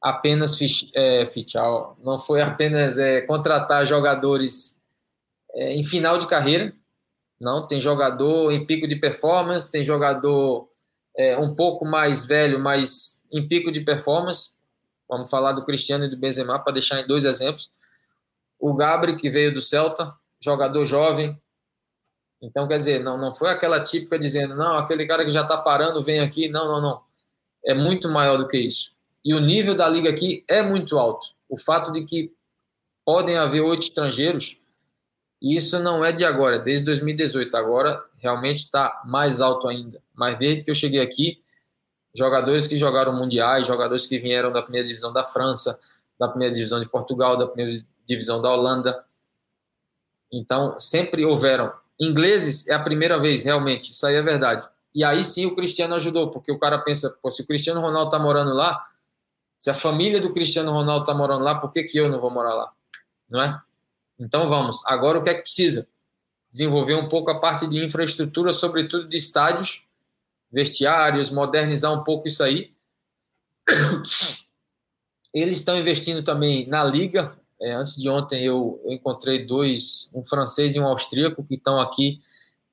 [0.00, 0.58] apenas
[0.94, 4.82] é, fichar, não foi apenas é, contratar jogadores
[5.54, 6.74] é, em final de carreira.
[7.40, 10.68] Não, tem jogador em pico de performance, tem jogador
[11.16, 14.54] é, um pouco mais velho, mas em pico de performance,
[15.12, 17.70] Vamos falar do Cristiano e do Benzema para deixar em dois exemplos.
[18.58, 21.38] O Gabri, que veio do Celta, jogador jovem.
[22.40, 25.58] Então, quer dizer, não, não foi aquela típica dizendo, não, aquele cara que já está
[25.58, 26.48] parando vem aqui.
[26.48, 27.02] Não, não, não.
[27.62, 28.94] É muito maior do que isso.
[29.22, 31.26] E o nível da liga aqui é muito alto.
[31.46, 32.32] O fato de que
[33.04, 34.58] podem haver oito estrangeiros,
[35.42, 37.54] isso não é de agora, é desde 2018.
[37.54, 40.02] Agora realmente está mais alto ainda.
[40.14, 41.41] Mas desde que eu cheguei aqui,
[42.14, 45.78] jogadores que jogaram mundiais, jogadores que vieram da primeira divisão da França,
[46.18, 49.04] da primeira divisão de Portugal, da primeira divisão da Holanda.
[50.30, 51.72] Então, sempre houveram.
[51.98, 54.68] Ingleses é a primeira vez, realmente, isso aí é verdade.
[54.94, 58.18] E aí sim o Cristiano ajudou, porque o cara pensa, se o Cristiano Ronaldo está
[58.18, 58.86] morando lá,
[59.58, 62.30] se a família do Cristiano Ronaldo está morando lá, por que, que eu não vou
[62.30, 62.72] morar lá?
[63.30, 63.58] Não é?
[64.18, 64.82] Então vamos.
[64.86, 65.88] Agora o que é que precisa?
[66.50, 69.86] Desenvolver um pouco a parte de infraestrutura, sobretudo de estádios,
[70.52, 72.72] vestiários, modernizar um pouco isso aí.
[75.32, 77.36] Eles estão investindo também na liga.
[77.60, 82.20] É, antes de ontem eu, encontrei dois, um francês e um austríaco, que estão aqui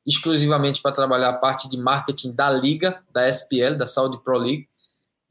[0.06, 4.68] exclusivamente para trabalhar a parte de marketing da liga, da SPL, da Saudi Pro League.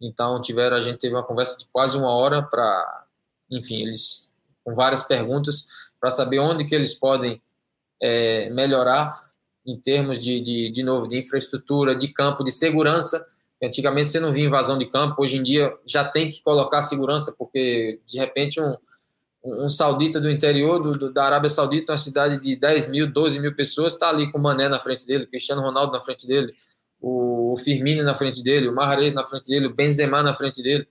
[0.00, 3.06] Então tiveram, a gente teve uma conversa de quase uma hora para,
[3.50, 4.32] enfim, eles
[4.64, 5.66] com várias perguntas
[6.00, 7.42] para saber onde que eles podem
[8.00, 9.27] é, melhorar
[9.68, 13.24] em termos de, de, de novo, de infraestrutura, de campo, de segurança.
[13.62, 17.34] Antigamente você não via invasão de campo, hoje em dia já tem que colocar segurança,
[17.38, 18.74] porque de repente um,
[19.44, 23.54] um saudita do interior do, da Arábia Saudita, uma cidade de 10 mil, 12 mil
[23.54, 26.54] pessoas, está ali com o Mané na frente dele, o Cristiano Ronaldo na frente dele,
[26.98, 30.88] o, Firmino na frente dele, o Mahrez na frente dele, o Benzema na frente dele.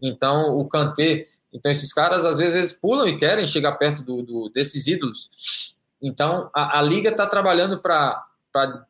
[0.00, 4.48] Então o Kanté, Então, esses caras, às vezes, pulam e querem chegar perto do, do
[4.48, 5.76] desses ídolos.
[6.00, 8.24] Então, a, a liga está trabalhando para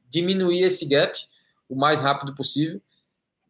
[0.08, 1.18] diminuir esse gap
[1.68, 2.80] o mais rápido possível.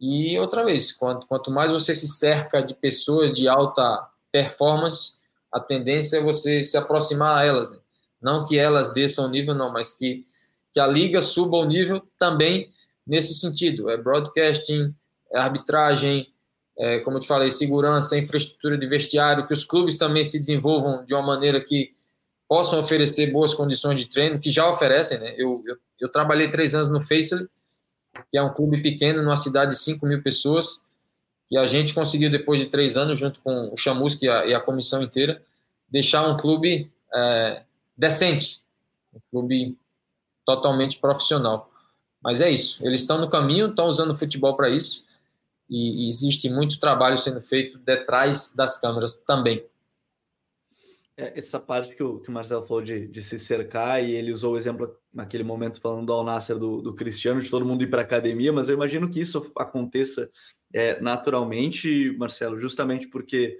[0.00, 5.18] E, outra vez, quanto, quanto mais você se cerca de pessoas de alta performance,
[5.50, 7.70] a tendência é você se aproximar a elas.
[7.70, 7.78] Né?
[8.20, 10.24] Não que elas desçam o nível, não, mas que,
[10.72, 12.70] que a liga suba o nível também
[13.06, 13.90] nesse sentido.
[13.90, 14.94] É broadcasting,
[15.32, 16.32] é arbitragem,
[16.78, 21.04] é, como eu te falei, segurança, infraestrutura de vestiário, que os clubes também se desenvolvam
[21.04, 21.92] de uma maneira que
[22.48, 25.34] possam oferecer boas condições de treino, que já oferecem, né?
[25.37, 27.46] Eu, eu, eu trabalhei três anos no Faceless,
[28.30, 30.84] que é um clube pequeno, numa cidade de 5 mil pessoas,
[31.46, 34.54] que a gente conseguiu, depois de três anos, junto com o Chamusca e a, e
[34.54, 35.42] a comissão inteira,
[35.88, 37.62] deixar um clube é,
[37.96, 38.61] decente,
[39.14, 39.76] um clube
[40.44, 41.70] totalmente profissional.
[42.22, 45.04] Mas é isso, eles estão no caminho, estão usando o futebol para isso,
[45.68, 49.62] e, e existe muito trabalho sendo feito detrás das câmeras também.
[51.18, 54.33] É, essa parte que o, que o Marcelo falou de, de, se cercar, e ele
[54.33, 57.88] usou o exemplo naquele momento falando do Al-Nasser do, do, Cristiano, de todo mundo ir
[57.88, 60.31] para academia, mas eu imagino que isso aconteça
[60.72, 63.59] é, naturalmente, Marcelo, justamente porque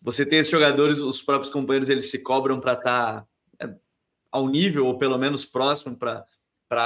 [0.00, 3.22] você tem esses jogadores, os próprios companheiros, eles se cobram para estar
[3.58, 3.74] tá, é,
[4.30, 6.24] ao nível, ou pelo menos próximo, para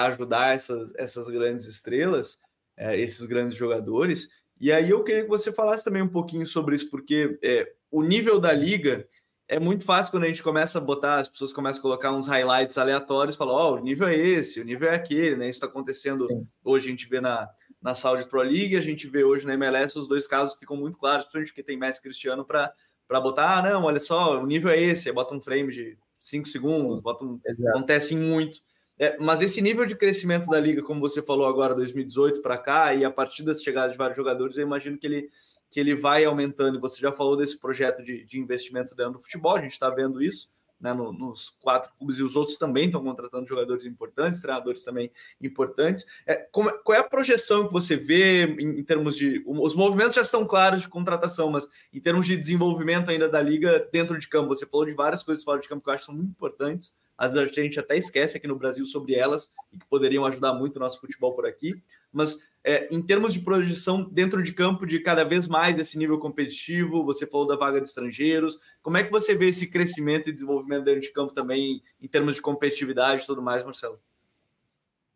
[0.07, 2.39] ajudar essas, essas grandes estrelas,
[2.79, 6.77] é, esses grandes jogadores, e aí eu queria que você falasse também um pouquinho sobre
[6.77, 9.07] isso, porque é, o nível da liga
[9.55, 12.27] é muito fácil quando a gente começa a botar, as pessoas começam a colocar uns
[12.27, 15.45] highlights aleatórios, falam, ó, oh, o nível é esse, o nível é aquele, né?
[15.45, 16.45] Isso está acontecendo Sim.
[16.65, 17.49] hoje, a gente vê na,
[17.81, 20.99] na Saudi Pro League, a gente vê hoje na MLS, os dois casos ficam muito
[20.99, 22.75] claros, principalmente porque tem Messi Cristiano para
[23.21, 26.49] botar, ah, não, olha só, o nível é esse, aí bota um frame de 5
[26.49, 27.39] segundos, bota um,
[27.69, 28.59] acontece muito.
[28.99, 32.95] É, mas esse nível de crescimento da liga, como você falou agora, 2018 para cá,
[32.95, 35.29] e a partir das chegadas de vários jogadores, eu imagino que ele,
[35.75, 36.79] que ele vai aumentando.
[36.79, 39.91] E você já falou desse projeto de, de investimento dentro do futebol, a gente está
[39.91, 40.49] vendo isso
[40.81, 45.11] né, no, nos quatro clubes, e os outros também estão contratando jogadores importantes, treinadores também
[45.41, 46.07] importantes.
[46.25, 49.43] É, como, qual é a projeção que você vê em, em, termos de.
[49.45, 53.89] Os movimentos já estão claros de contratação, mas em termos de desenvolvimento ainda da liga
[53.91, 56.07] dentro de campo, você falou de várias coisas fora de campo que eu acho que
[56.07, 59.79] são muito importantes às vezes a gente até esquece aqui no Brasil sobre elas e
[59.79, 61.81] que poderiam ajudar muito o nosso futebol por aqui.
[62.15, 66.19] Mas é, em termos de projeção dentro de campo, de cada vez mais esse nível
[66.19, 70.33] competitivo, você falou da vaga de estrangeiros, como é que você vê esse crescimento e
[70.33, 74.01] desenvolvimento dentro de campo também, em termos de competitividade e tudo mais, Marcelo?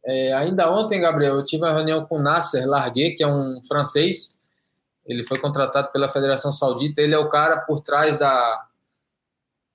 [0.05, 3.61] É, ainda ontem, Gabriel, eu tive uma reunião com o Nasser Larguet, que é um
[3.67, 4.41] francês.
[5.07, 7.01] Ele foi contratado pela Federação Saudita.
[7.01, 8.67] Ele é o cara por trás da,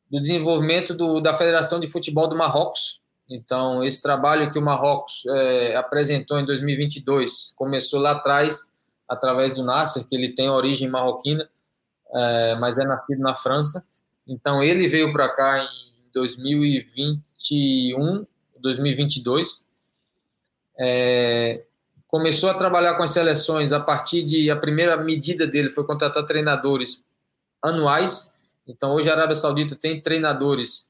[0.10, 3.03] do desenvolvimento do, da Federação de Futebol do Marrocos.
[3.30, 8.72] Então, esse trabalho que o Marrocos é, apresentou em 2022 começou lá atrás,
[9.08, 11.50] através do Nasser, que ele tem origem marroquina,
[12.14, 13.86] é, mas é nascido na França.
[14.28, 18.26] Então, ele veio para cá em 2021,
[18.60, 19.68] 2022.
[20.80, 21.64] É,
[22.08, 24.52] começou a trabalhar com as seleções a partir de.
[24.52, 27.06] A primeira medida dele foi contratar treinadores
[27.62, 28.34] anuais
[28.68, 30.90] então, hoje a Arábia Saudita tem treinadores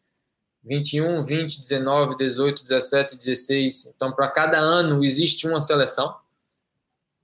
[0.63, 3.93] 21, 20, 19, 18, 17, 16.
[3.95, 6.15] Então, para cada ano existe uma seleção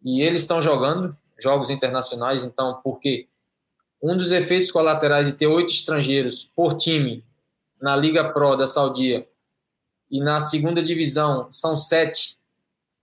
[0.03, 2.43] e eles estão jogando jogos internacionais.
[2.43, 3.27] Então, porque
[4.01, 7.23] um dos efeitos colaterais de ter oito estrangeiros por time
[7.81, 9.27] na Liga Pro da Saudia
[10.11, 12.37] e na segunda divisão são sete,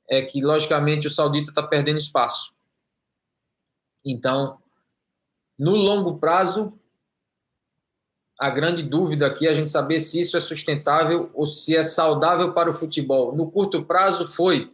[0.09, 2.55] é que logicamente o Saudita está perdendo espaço.
[4.05, 4.59] Então,
[5.59, 6.79] no longo prazo,
[8.39, 11.83] a grande dúvida aqui é a gente saber se isso é sustentável ou se é
[11.83, 13.35] saudável para o futebol.
[13.35, 14.71] No curto prazo, foi.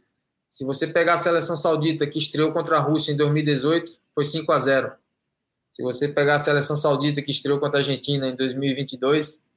[0.51, 4.51] Se você pegar a seleção saudita que estreou contra a Rússia em 2018, foi 5
[4.51, 4.92] a 0.
[5.70, 9.48] Se você pegar a seleção saudita que estreou contra a Argentina em 2022,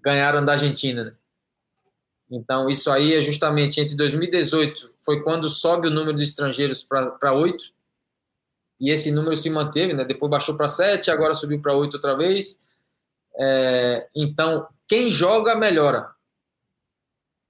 [0.00, 1.04] ganharam da Argentina.
[1.04, 1.12] Né?
[2.30, 7.32] Então, isso aí é justamente entre 2018, foi quando sobe o número de estrangeiros para
[7.32, 7.72] 8,
[8.80, 10.04] e esse número se manteve, né?
[10.04, 12.65] depois baixou para 7, agora subiu para 8 outra vez
[13.38, 16.10] é, então, quem joga, melhora.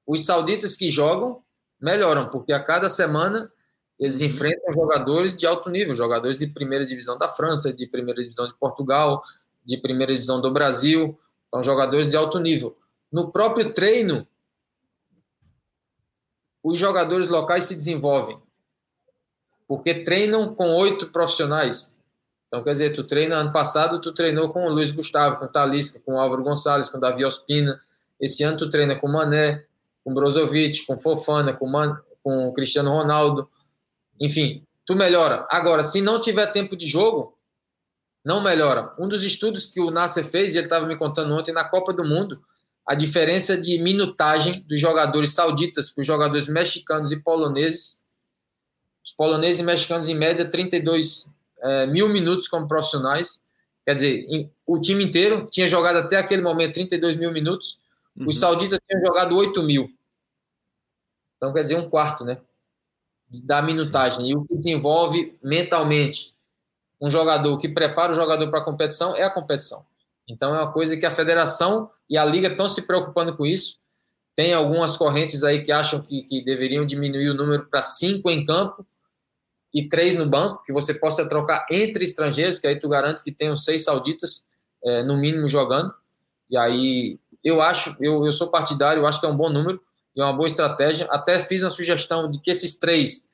[0.06, 1.42] Os sauditas que jogam,
[1.80, 3.50] melhoram, porque a cada semana
[3.98, 4.26] eles uhum.
[4.26, 8.54] enfrentam jogadores de alto nível, jogadores de primeira divisão da França, de primeira divisão de
[8.54, 9.22] Portugal,
[9.64, 11.18] de primeira divisão do Brasil,
[11.50, 12.76] são jogadores de alto nível.
[13.10, 14.26] No próprio treino,
[16.62, 18.38] os jogadores locais se desenvolvem,
[19.66, 21.95] porque treinam com oito profissionais.
[22.46, 25.48] Então, quer dizer, tu treina, ano passado tu treinou com o Luiz Gustavo, com o
[25.48, 27.80] Talisca, com o Álvaro Gonçalves, com o Davi Ospina.
[28.20, 29.64] Esse ano tu treina com o Mané,
[30.04, 33.48] com o Brozovic, com o Fofana, com, Man, com o Cristiano Ronaldo.
[34.20, 35.46] Enfim, tu melhora.
[35.50, 37.36] Agora, se não tiver tempo de jogo,
[38.24, 38.94] não melhora.
[38.98, 41.92] Um dos estudos que o Nasser fez, e ele estava me contando ontem, na Copa
[41.92, 42.40] do Mundo,
[42.86, 48.00] a diferença de minutagem dos jogadores sauditas para os jogadores mexicanos e poloneses.
[49.04, 51.30] Os poloneses e mexicanos, em média, 32
[51.66, 53.44] é, mil minutos como profissionais.
[53.84, 57.78] Quer dizer, o time inteiro tinha jogado até aquele momento 32 mil minutos.
[58.16, 58.28] Uhum.
[58.28, 59.90] Os sauditas tinham jogado 8 mil.
[61.36, 62.38] Então, quer dizer, um quarto, né?
[63.44, 64.30] Da minutagem.
[64.30, 66.34] E o que desenvolve mentalmente
[67.00, 69.84] um jogador, que prepara o jogador para a competição, é a competição.
[70.28, 73.78] Então, é uma coisa que a federação e a liga estão se preocupando com isso.
[74.34, 78.44] Tem algumas correntes aí que acham que, que deveriam diminuir o número para cinco em
[78.44, 78.86] campo
[79.72, 83.32] e três no banco, que você possa trocar entre estrangeiros, que aí tu garante que
[83.32, 84.46] tenham seis sauditas,
[84.84, 85.92] é, no mínimo, jogando.
[86.48, 89.80] E aí, eu acho, eu, eu sou partidário, eu acho que é um bom número
[90.14, 91.06] e é uma boa estratégia.
[91.10, 93.28] Até fiz uma sugestão de que esses três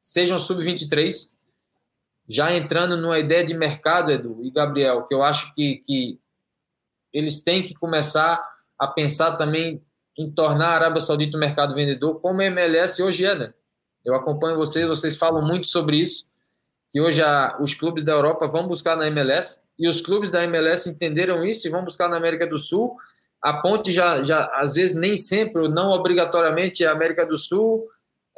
[0.00, 1.36] sejam sub-23,
[2.28, 6.18] já entrando numa ideia de mercado, Edu e Gabriel, que eu acho que, que
[7.12, 8.46] eles têm que começar
[8.78, 9.82] a pensar também
[10.16, 13.54] em tornar a Arábia Saudita um mercado vendedor, como a MLS hoje é, né?
[14.04, 16.26] Eu acompanho vocês, vocês falam muito sobre isso,
[16.90, 20.42] que hoje a, os clubes da Europa vão buscar na MLS, e os clubes da
[20.44, 22.96] MLS entenderam isso e vão buscar na América do Sul.
[23.40, 27.86] A ponte já, já às vezes, nem sempre, ou não obrigatoriamente, é América do Sul,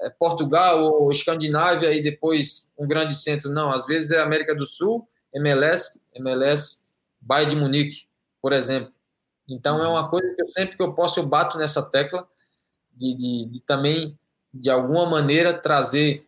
[0.01, 3.51] é Portugal ou Escandinávia e depois um grande centro.
[3.51, 6.83] Não, às vezes é América do Sul, MLS, MLS,
[7.21, 8.93] Bayern de Munique por exemplo.
[9.49, 12.27] Então é uma coisa que eu sempre que eu posso eu bato nessa tecla
[12.93, 14.19] de, de, de também
[14.53, 16.26] de alguma maneira trazer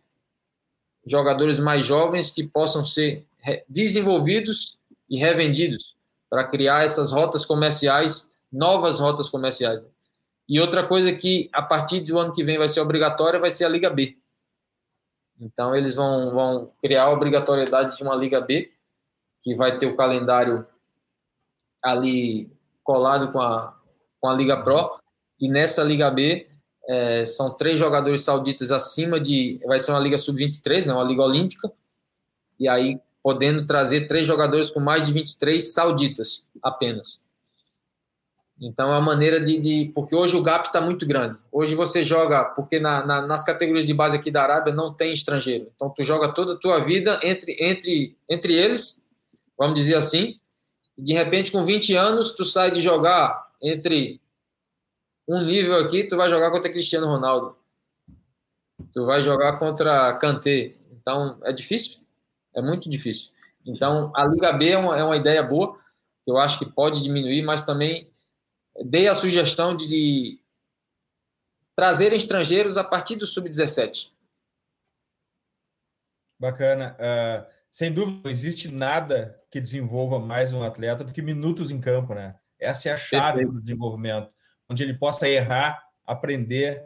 [1.05, 3.25] jogadores mais jovens que possam ser
[3.67, 5.95] desenvolvidos e revendidos
[6.29, 9.83] para criar essas rotas comerciais, novas rotas comerciais.
[10.47, 13.65] E outra coisa que a partir do ano que vem vai ser obrigatória vai ser
[13.65, 14.17] a Liga B.
[15.39, 18.71] Então eles vão, vão criar a obrigatoriedade de uma Liga B
[19.41, 20.65] que vai ter o calendário
[21.83, 22.49] ali
[22.81, 23.77] colado com a,
[24.19, 24.97] com a Liga Pro.
[25.39, 26.47] E nessa Liga B
[26.87, 29.59] é, são três jogadores sauditas acima de.
[29.65, 31.71] Vai ser uma Liga Sub-23, né, uma Liga Olímpica.
[32.59, 37.23] E aí podendo trazer três jogadores com mais de 23 sauditas apenas.
[38.61, 41.39] Então é uma maneira de, de porque hoje o gap está muito grande.
[41.51, 45.13] Hoje você joga, porque na, na, nas categorias de base aqui da Arábia não tem
[45.13, 45.71] estrangeiro.
[45.73, 49.01] Então tu joga toda a tua vida entre, entre, entre eles,
[49.57, 50.37] vamos dizer assim,
[50.97, 54.21] de repente, com 20 anos, tu sai de jogar entre
[55.27, 57.57] um nível aqui, tu vai jogar contra Cristiano Ronaldo.
[58.91, 60.75] Tu vai jogar contra Kanté.
[60.91, 61.99] Então, é difícil.
[62.55, 63.31] É muito difícil.
[63.65, 65.79] Então, a Liga B é uma, é uma ideia boa,
[66.23, 68.11] que eu acho que pode diminuir, mas também
[68.85, 70.39] dei a sugestão de, de
[71.75, 74.11] trazerem estrangeiros a partir do sub-17.
[76.39, 76.97] Bacana.
[76.99, 81.79] Uh, sem dúvida, não existe nada que desenvolva mais um atleta do que minutos em
[81.79, 82.35] campo, né?
[82.59, 83.53] Essa é a chave Perfeito.
[83.53, 84.32] do desenvolvimento,
[84.69, 86.83] onde ele possa errar, aprender,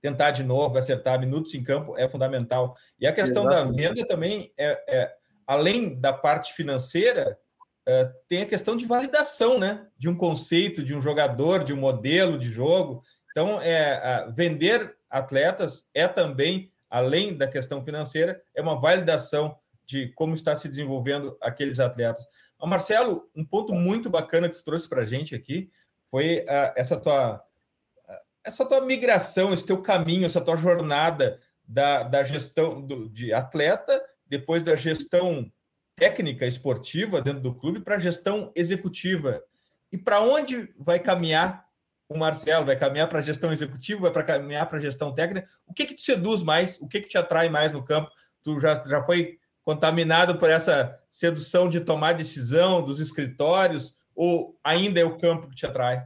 [0.00, 1.18] tentar de novo, acertar.
[1.18, 2.74] Minutos em campo é fundamental.
[2.98, 3.76] E a questão Exatamente.
[3.76, 5.14] da venda também é, é
[5.46, 7.38] além da parte financeira,
[7.86, 9.86] é, tem a questão de validação, né?
[9.98, 13.02] De um conceito, de um jogador, de um modelo de jogo.
[13.30, 20.34] Então, é, vender atletas é também, além da questão financeira, é uma validação de como
[20.34, 22.26] está se desenvolvendo aqueles atletas.
[22.64, 25.70] Marcelo, um ponto muito bacana que tu trouxe para a gente aqui
[26.12, 28.12] foi uh, essa tua uh,
[28.44, 34.00] essa tua migração, esse teu caminho, essa tua jornada da, da gestão do, de atleta,
[34.26, 35.50] depois da gestão
[35.96, 39.42] técnica esportiva dentro do clube para a gestão executiva.
[39.90, 41.64] E para onde vai caminhar
[42.08, 42.66] o Marcelo?
[42.66, 44.02] Vai caminhar para a gestão executiva?
[44.02, 45.48] Vai para caminhar para a gestão técnica?
[45.66, 46.78] O que que te seduz mais?
[46.80, 48.10] O que que te atrai mais no campo?
[48.42, 55.00] Tu já, já foi contaminado por essa sedução de tomar decisão dos escritórios ou ainda
[55.00, 56.04] é o campo que te atrai?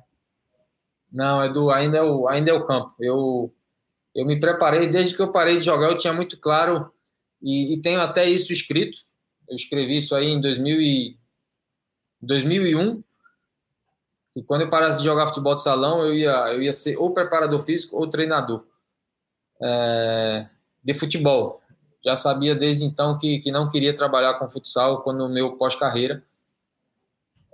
[1.11, 2.94] Não, Edu, ainda é o, ainda é o campo.
[3.00, 3.54] Eu,
[4.14, 6.90] eu me preparei, desde que eu parei de jogar, eu tinha muito claro,
[7.40, 8.98] e, e tenho até isso escrito.
[9.48, 11.18] Eu escrevi isso aí em 2000 e,
[12.20, 13.02] 2001.
[14.34, 17.14] E quando eu parasse de jogar futebol de salão, eu ia, eu ia ser ou
[17.14, 18.66] preparador físico ou treinador
[19.62, 20.46] é,
[20.84, 21.62] de futebol
[22.07, 26.22] já sabia desde então que, que não queria trabalhar com futsal quando meu pós-carreira.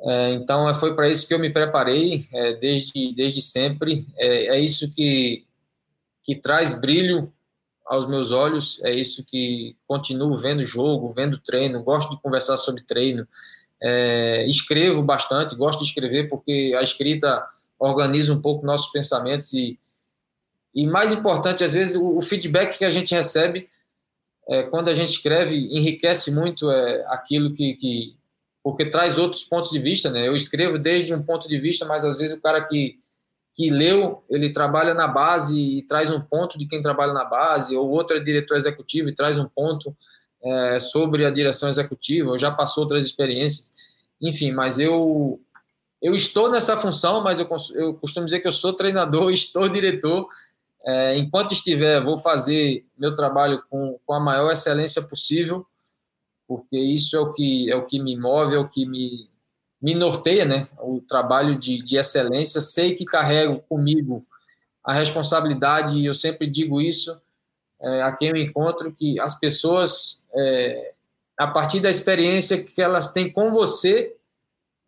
[0.05, 4.07] É, então é, foi para isso que eu me preparei é, desde, desde sempre.
[4.17, 5.45] É, é, isso que,
[6.23, 7.33] que traz brilho
[7.87, 12.83] aos meus olhos, é isso que continuo vendo jogo, vendo treino, gosto de conversar sobre
[12.83, 13.27] treino,
[13.81, 17.45] é, escrevo bastante, gosto de escrever porque a escrita
[17.79, 19.79] organiza um pouco nossos pensamentos e,
[20.75, 23.69] e mais importante, às vezes, o, o feedback que a gente recebe
[24.49, 26.69] é, quando a gente escreve, enriquece muito
[27.09, 28.17] aquilo que, que,
[28.63, 30.27] porque traz outros pontos de vista, né?
[30.27, 32.99] Eu escrevo desde um ponto de vista, mas às vezes o cara que,
[33.55, 37.77] que leu, ele trabalha na base e traz um ponto de quem trabalha na base,
[37.77, 39.97] ou outro é diretor executivo e traz um ponto
[40.45, 43.73] é, sobre a direção executiva, ou já passou outras experiências,
[44.21, 45.41] enfim, mas eu
[46.01, 50.27] eu estou nessa função, mas eu, eu costumo dizer que eu sou treinador, estou diretor.
[50.85, 55.65] É, enquanto estiver, vou fazer meu trabalho com, com a maior excelência possível,
[56.53, 59.27] porque isso é o que é o que me move, é o que me,
[59.81, 60.69] me norteia, né?
[60.79, 62.61] O trabalho de, de excelência.
[62.61, 64.23] Sei que carrego comigo
[64.85, 67.19] a responsabilidade, e eu sempre digo isso
[67.81, 70.93] é, a quem eu encontro, que as pessoas, é,
[71.39, 74.15] a partir da experiência que elas têm com você,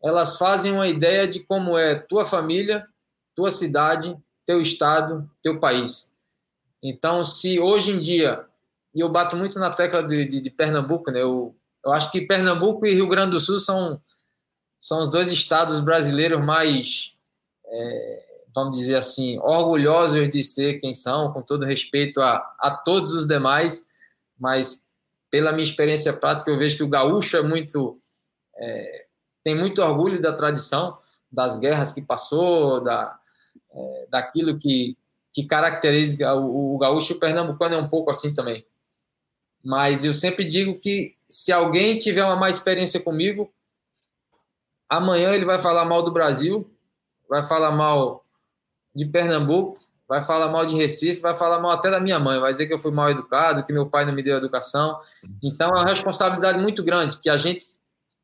[0.02, 2.86] elas fazem uma ideia de como é tua família,
[3.34, 6.12] tua cidade, teu estado, teu país.
[6.82, 8.44] Então, se hoje em dia,
[8.94, 11.20] e eu bato muito na tecla de, de, de Pernambuco, né?
[11.20, 14.00] Eu, eu acho que Pernambuco e Rio Grande do Sul são,
[14.78, 17.14] são os dois estados brasileiros mais,
[17.66, 18.24] é,
[18.54, 23.26] vamos dizer assim, orgulhosos de ser quem são, com todo respeito a, a todos os
[23.26, 23.88] demais,
[24.38, 24.84] mas
[25.30, 28.00] pela minha experiência prática, eu vejo que o gaúcho é muito.
[28.56, 29.06] É,
[29.42, 30.96] tem muito orgulho da tradição,
[31.30, 33.18] das guerras que passou, da,
[33.72, 34.96] é, daquilo que,
[35.32, 38.64] que caracteriza o, o gaúcho pernambucano é um pouco assim também.
[39.64, 43.50] Mas eu sempre digo que se alguém tiver uma má experiência comigo,
[44.88, 46.70] amanhã ele vai falar mal do Brasil,
[47.28, 48.24] vai falar mal
[48.94, 52.52] de Pernambuco, vai falar mal de Recife, vai falar mal até da minha mãe, vai
[52.52, 55.00] dizer que eu fui mal educado, que meu pai não me deu educação.
[55.42, 57.64] Então é uma responsabilidade muito grande que a gente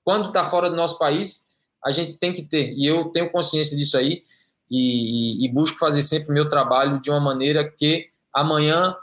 [0.04, 1.46] quando está fora do nosso país,
[1.84, 2.72] a gente tem que ter.
[2.72, 4.22] E eu tenho consciência disso aí
[4.70, 8.96] e, e, e busco fazer sempre o meu trabalho de uma maneira que amanhã,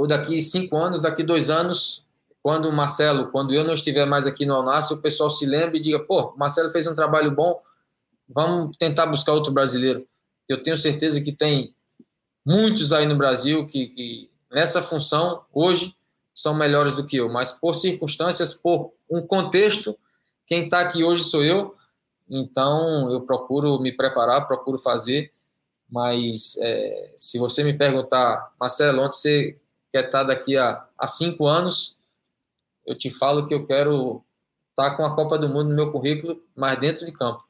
[0.00, 2.06] ou daqui cinco anos, daqui dois anos,
[2.42, 5.76] quando o Marcelo, quando eu não estiver mais aqui no Alnassi, o pessoal se lembre
[5.76, 7.60] e diga: pô, Marcelo fez um trabalho bom,
[8.26, 10.06] vamos tentar buscar outro brasileiro.
[10.48, 11.74] Eu tenho certeza que tem
[12.42, 15.94] muitos aí no Brasil que, que nessa função, hoje,
[16.34, 19.98] são melhores do que eu, mas por circunstâncias, por um contexto,
[20.46, 21.76] quem está aqui hoje sou eu,
[22.26, 25.30] então eu procuro me preparar, procuro fazer,
[25.90, 29.60] mas é, se você me perguntar, Marcelo, onde você
[29.90, 31.98] quer estar tá daqui a, a cinco anos,
[32.86, 34.24] eu te falo que eu quero
[34.70, 37.44] estar tá com a Copa do Mundo no meu currículo, mas dentro de campo.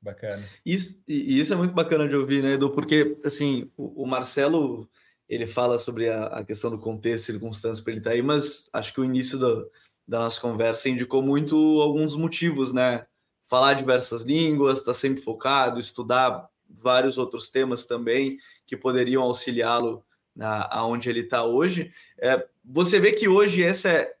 [0.00, 0.44] Bacana.
[0.64, 2.70] Isso, e isso é muito bacana de ouvir, né, Edu?
[2.70, 4.88] Porque, assim, o, o Marcelo
[5.26, 8.68] ele fala sobre a, a questão do contexto, circunstâncias para ele estar tá aí, mas
[8.72, 9.70] acho que o início do,
[10.06, 13.06] da nossa conversa indicou muito alguns motivos, né?
[13.46, 18.36] Falar diversas línguas, estar tá sempre focado, estudar vários outros temas também
[18.66, 20.04] que poderiam auxiliá-lo
[20.40, 21.92] aonde ele está hoje.
[22.18, 24.14] É, você vê que hoje essa é,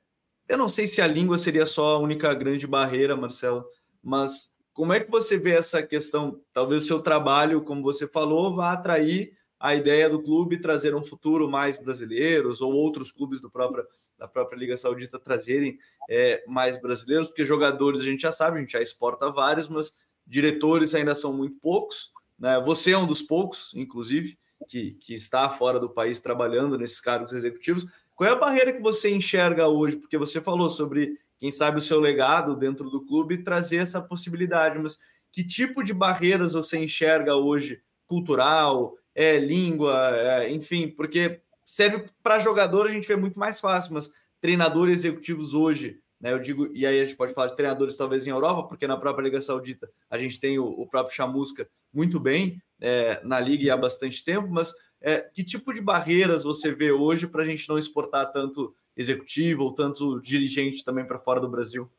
[0.48, 3.64] eu não sei se a língua seria só a única grande barreira, Marcelo,
[4.02, 6.40] mas como é que você vê essa questão?
[6.52, 11.02] Talvez o seu trabalho, como você falou, vá atrair a ideia do clube trazer um
[11.02, 13.86] futuro mais brasileiros ou outros clubes do próprio,
[14.18, 15.78] da própria Liga Saudita trazerem
[16.10, 19.96] é, mais brasileiros, porque jogadores a gente já sabe, a gente já exporta vários, mas
[20.26, 22.12] diretores ainda são muito poucos.
[22.38, 22.60] Né?
[22.66, 24.36] Você é um dos poucos, inclusive,
[24.68, 27.86] que, que está fora do país trabalhando nesses cargos executivos.
[28.14, 29.96] Qual é a barreira que você enxerga hoje?
[29.96, 34.78] Porque você falou sobre, quem sabe, o seu legado dentro do clube trazer essa possibilidade,
[34.78, 34.98] mas
[35.32, 42.38] que tipo de barreiras você enxerga hoje, cultural, é, língua, é, enfim, porque serve para
[42.38, 46.32] jogador a gente vê muito mais fácil, mas treinadores executivos hoje, né?
[46.32, 48.96] Eu digo, e aí a gente pode falar de treinadores talvez em Europa, porque na
[48.96, 53.62] própria Liga Saudita a gente tem o, o próprio Chamusca muito bem é, na liga
[53.62, 54.72] e há bastante tempo, mas
[55.02, 59.64] é, que tipo de barreiras você vê hoje para a gente não exportar tanto executivo
[59.64, 61.92] ou tanto dirigente também para fora do Brasil?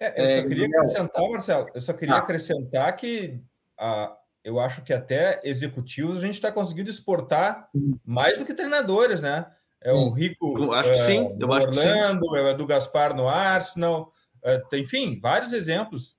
[0.00, 2.18] É, eu só é, queria acrescentar, Marcelo, eu só queria ah.
[2.18, 3.40] acrescentar que
[3.78, 7.96] a, eu acho que até executivos a gente está conseguindo exportar sim.
[8.04, 9.46] mais do que treinadores, né?
[9.84, 12.36] É o Rico eu acho que é, sim, eu acho Orlando, que sim.
[12.36, 14.12] é o Edu Gaspar no Arsenal,
[14.42, 16.16] é, enfim, vários exemplos.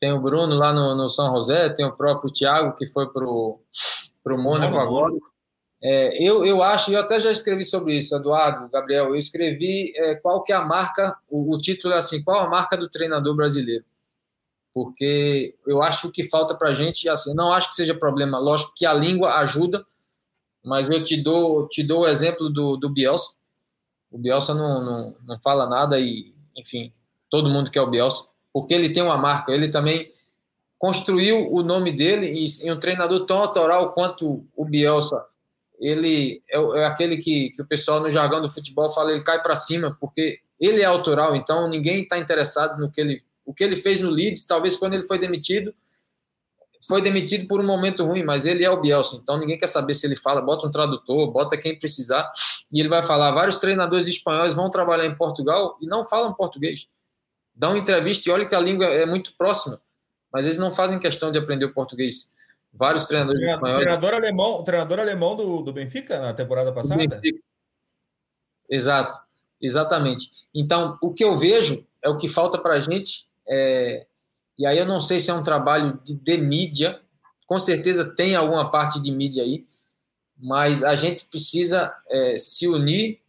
[0.00, 3.24] Tem o Bruno lá no, no São José, tem o próprio Thiago que foi para
[3.24, 3.58] o
[4.26, 5.14] Mônaco agora.
[5.82, 10.14] É, eu, eu acho, eu até já escrevi sobre isso, Eduardo, Gabriel, eu escrevi é,
[10.14, 13.34] qual que é a marca, o, o título é assim, qual a marca do treinador
[13.34, 13.84] brasileiro?
[14.74, 18.72] porque eu acho que falta para a gente, assim, não acho que seja problema, lógico
[18.74, 19.84] que a língua ajuda,
[20.64, 23.34] mas eu te dou, te dou o exemplo do, do Bielsa,
[24.10, 26.92] o Bielsa não, não, não fala nada e, enfim,
[27.30, 30.12] todo mundo quer o Bielsa, porque ele tem uma marca, ele também
[30.78, 35.24] construiu o nome dele e, e um treinador tão autoral quanto o Bielsa,
[35.78, 39.42] ele é, é aquele que, que o pessoal no jargão do futebol fala, ele cai
[39.42, 43.64] para cima, porque ele é autoral, então ninguém está interessado no que ele, o que
[43.64, 44.46] ele fez no Leeds.
[44.46, 45.74] Talvez quando ele foi demitido,
[46.86, 49.94] foi demitido por um momento ruim, mas ele é o Bielsa, então ninguém quer saber
[49.94, 50.40] se ele fala.
[50.40, 52.30] Bota um tradutor, bota quem precisar
[52.70, 53.32] e ele vai falar.
[53.32, 56.88] Vários treinadores espanhóis vão trabalhar em Portugal e não falam português.
[57.54, 59.80] Dão entrevista e olha que a língua é muito próxima,
[60.32, 62.30] mas eles não fazem questão de aprender o português.
[62.72, 63.84] Vários treinadores o treinador, espanhóis.
[63.84, 67.20] Treinador alemão, o treinador alemão do, do Benfica na temporada passada?
[68.68, 69.14] Exato,
[69.60, 70.30] exatamente.
[70.54, 73.26] Então, o que eu vejo é o que falta para a gente.
[73.46, 74.06] É...
[74.62, 77.02] E aí eu não sei se é um trabalho de, de mídia,
[77.48, 79.66] com certeza tem alguma parte de mídia aí,
[80.38, 83.20] mas a gente precisa é, se unir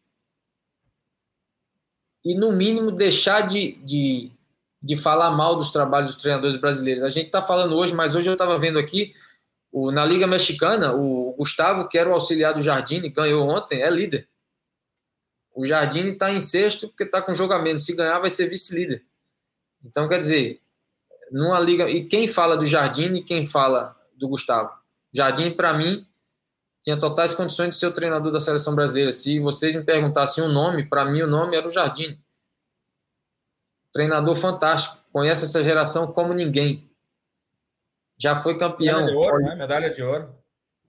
[2.23, 4.31] e, no mínimo, deixar de, de,
[4.79, 7.03] de falar mal dos trabalhos dos treinadores brasileiros.
[7.03, 9.11] A gente está falando hoje, mas hoje eu estava vendo aqui,
[9.71, 13.89] o, na Liga Mexicana, o Gustavo, que era o auxiliar do Jardine, ganhou ontem, é
[13.89, 14.29] líder.
[15.51, 17.79] O Jardine está em sexto porque está com jogamento.
[17.79, 19.01] Se ganhar, vai ser vice-líder.
[19.83, 20.62] Então, quer dizer,
[21.33, 21.89] numa liga.
[21.89, 24.71] E quem fala do Jardine e quem fala do Gustavo?
[25.11, 26.05] Jardine, para mim,
[26.83, 29.11] tinha totais condições de ser o treinador da seleção brasileira.
[29.11, 32.19] Se vocês me perguntassem um nome, para mim o nome era o Jardim.
[33.91, 36.89] Treinador fantástico, conhece essa geração como ninguém.
[38.17, 39.05] Já foi campeão.
[39.05, 39.55] Medalha de ouro, né?
[39.55, 40.35] Medalha de ouro.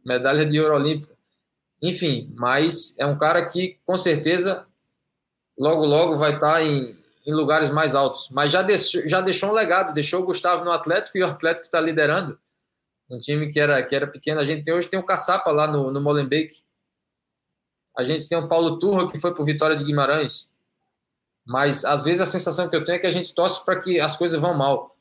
[0.05, 1.15] Medalha de ouro olímpica.
[1.81, 4.67] Enfim, mas é um cara que com certeza
[5.59, 8.29] logo logo vai estar em, em lugares mais altos.
[8.31, 11.65] Mas já deixou, já deixou um legado, deixou o Gustavo no Atlético e o Atlético
[11.65, 12.39] está liderando
[13.09, 14.41] um time que era, que era pequeno.
[14.41, 16.55] A gente tem, hoje tem o Caçapa lá no, no Molenbeek.
[17.97, 20.53] A gente tem o Paulo Turra, que foi o Vitória de Guimarães.
[21.47, 24.01] Mas, às vezes, a sensação que eu tenho é que a gente torce para que
[24.01, 24.97] as coisas vão mal.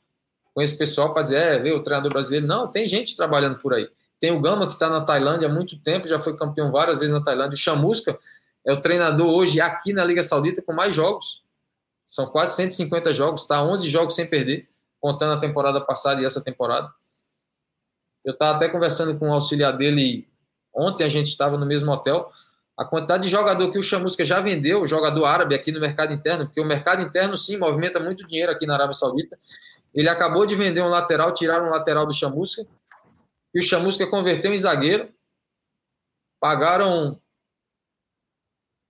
[0.52, 2.46] Com esse pessoal para dizer, é, vê, o treinador brasileiro.
[2.46, 3.88] Não, tem gente trabalhando por aí.
[4.20, 7.12] Tem o Gama, que está na Tailândia há muito tempo, já foi campeão várias vezes
[7.12, 7.54] na Tailândia.
[7.54, 8.16] O Chamusca
[8.64, 11.43] é o treinador hoje aqui na Liga Saudita com mais jogos.
[12.04, 14.68] São quase 150 jogos, está 11 jogos sem perder,
[15.00, 16.92] contando a temporada passada e essa temporada.
[18.24, 20.28] Eu estava até conversando com o auxiliar dele
[20.72, 22.30] ontem, a gente estava no mesmo hotel.
[22.76, 26.46] A quantidade de jogador que o Chamusca já vendeu, jogador árabe aqui no mercado interno,
[26.46, 29.38] porque o mercado interno sim movimenta muito dinheiro aqui na Arábia Saudita.
[29.94, 32.66] Ele acabou de vender um lateral, tiraram um lateral do Chamusca,
[33.54, 35.08] e o Chamusca converteu em zagueiro.
[36.40, 37.20] Pagaram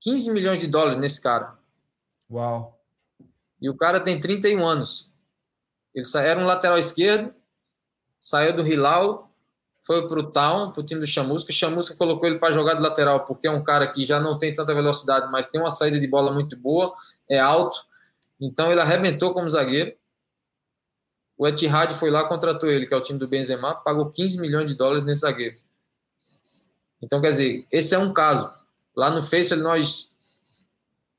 [0.00, 1.58] 15 milhões de dólares nesse cara.
[2.30, 2.73] Uau!
[3.60, 5.12] E o cara tem 31 anos.
[5.94, 7.32] Ele era um lateral esquerdo,
[8.18, 9.30] saiu do Hilal,
[9.86, 11.52] foi para o Town, para o time do Chamusca.
[11.52, 14.52] Chamusca colocou ele para jogar de lateral, porque é um cara que já não tem
[14.52, 16.94] tanta velocidade, mas tem uma saída de bola muito boa,
[17.28, 17.76] é alto.
[18.40, 19.94] Então ele arrebentou como zagueiro.
[21.36, 24.70] O Etihad foi lá, contratou ele, que é o time do Benzema, pagou 15 milhões
[24.70, 25.56] de dólares nesse zagueiro.
[27.02, 28.48] Então, quer dizer, esse é um caso.
[28.96, 30.10] Lá no Face, nós,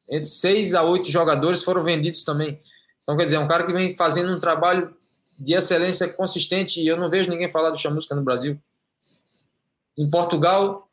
[0.09, 2.59] entre seis a oito jogadores foram vendidos também.
[3.03, 4.93] Então, quer dizer, é um cara que vem fazendo um trabalho
[5.39, 8.59] de excelência consistente e eu não vejo ninguém falar do chamusca no Brasil.
[9.97, 10.89] Em Portugal,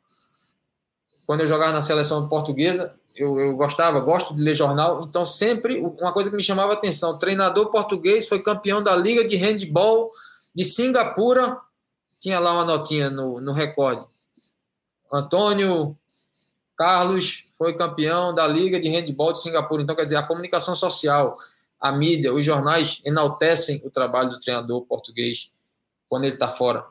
[1.25, 5.79] quando eu jogava na seleção portuguesa, eu, eu, gostava, gosto de ler jornal, então sempre
[5.79, 10.09] uma coisa que me chamava atenção, o treinador português foi campeão da Liga de Handball
[10.55, 11.57] de Singapura,
[12.21, 14.05] tinha lá uma notinha no, no recorde.
[15.11, 15.95] Antônio
[16.75, 21.35] Carlos foi campeão da Liga de Handball de Singapura, então quer dizer, a comunicação social,
[21.79, 25.51] a mídia, os jornais enaltecem o trabalho do treinador português
[26.07, 26.85] quando ele está fora.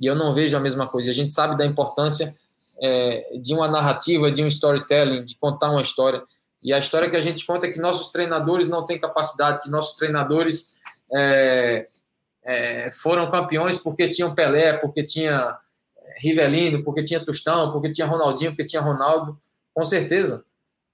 [0.00, 1.10] E eu não vejo a mesma coisa.
[1.10, 2.34] A gente sabe da importância
[2.80, 6.22] é, de uma narrativa, de um storytelling, de contar uma história.
[6.62, 9.70] E a história que a gente conta é que nossos treinadores não têm capacidade, que
[9.70, 10.76] nossos treinadores
[11.12, 11.86] é,
[12.42, 15.56] é, foram campeões porque tinham Pelé, porque tinha
[16.22, 19.38] Rivelino, porque tinha Tostão, porque tinha Ronaldinho, porque tinha Ronaldo.
[19.74, 20.44] Com certeza.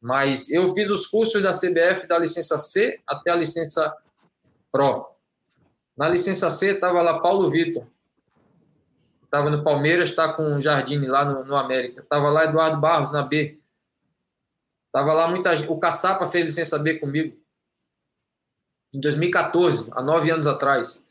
[0.01, 3.95] Mas eu fiz os cursos da CBF da licença C até a licença
[4.73, 5.07] Pro.
[5.97, 7.87] Na licença C estava lá Paulo Vitor.
[9.23, 12.01] Estava no Palmeiras, está com o Jardim lá no, no América.
[12.01, 13.61] Estava lá Eduardo Barros na B.
[14.87, 15.71] Estava lá muita gente.
[15.71, 17.37] O Caçapa fez licença B comigo.
[18.93, 21.05] Em 2014, há nove anos atrás.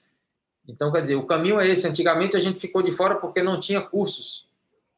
[0.67, 1.87] Então, quer dizer, o caminho é esse.
[1.87, 4.49] Antigamente a gente ficou de fora porque não tinha cursos.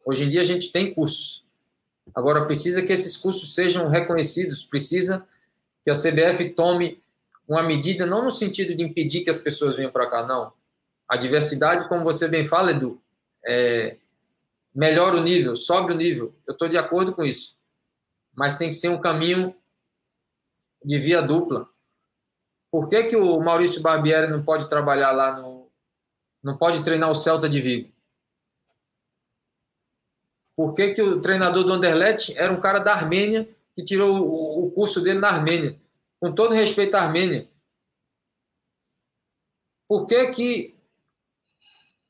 [0.04, 1.46] Hoje em dia a gente tem cursos.
[2.14, 5.26] Agora, precisa que esses cursos sejam reconhecidos, precisa
[5.84, 7.02] que a CBF tome
[7.48, 10.54] uma medida, não no sentido de impedir que as pessoas venham para cá, não.
[11.08, 13.02] A diversidade, como você bem fala, Edu,
[13.46, 13.98] é,
[14.74, 16.34] melhora o nível, sobe o nível.
[16.48, 17.58] Eu estou de acordo com isso.
[18.34, 19.54] Mas tem que ser um caminho
[20.84, 21.68] de via dupla.
[22.72, 25.70] Por que, que o Maurício Barbieri não pode trabalhar lá no.
[26.42, 27.92] não pode treinar o Celta de Vigo?
[30.62, 34.70] Por que, que o treinador do Anderlecht era um cara da Armênia que tirou o,
[34.70, 35.76] curso dele na Armênia?
[36.20, 37.50] com todo respeito à Armênia,
[39.88, 40.76] por que que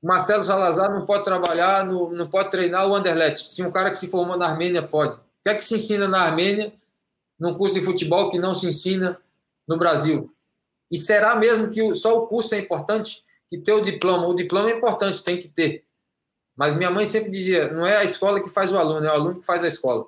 [0.04, 3.97] Marcelo Salazar não pode trabalhar, no, não pode treinar o Anderlecht, se um cara que
[3.97, 5.14] se formou na Armênia pode?
[5.14, 6.74] O que é que se ensina na Armênia
[7.39, 9.18] num curso de futebol que não se ensina
[9.66, 10.30] no Brasil?
[10.91, 13.24] E será mesmo que só o curso é importante?
[13.49, 14.28] Que ter o diploma?
[14.28, 15.86] O diploma é importante, tem que ter.
[16.62, 19.14] Mas minha mãe sempre dizia: não é a escola que faz o aluno, é o
[19.14, 20.05] aluno que faz a escola.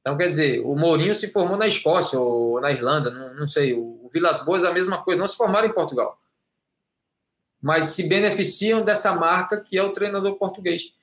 [0.00, 3.74] Então, quer dizer, o Mourinho se formou na Escócia ou na Irlanda, não, não sei.
[3.74, 6.16] O Vilas Boas, a mesma coisa, não se formaram em Portugal.
[7.60, 10.94] Mas se beneficiam dessa marca que é o treinador português.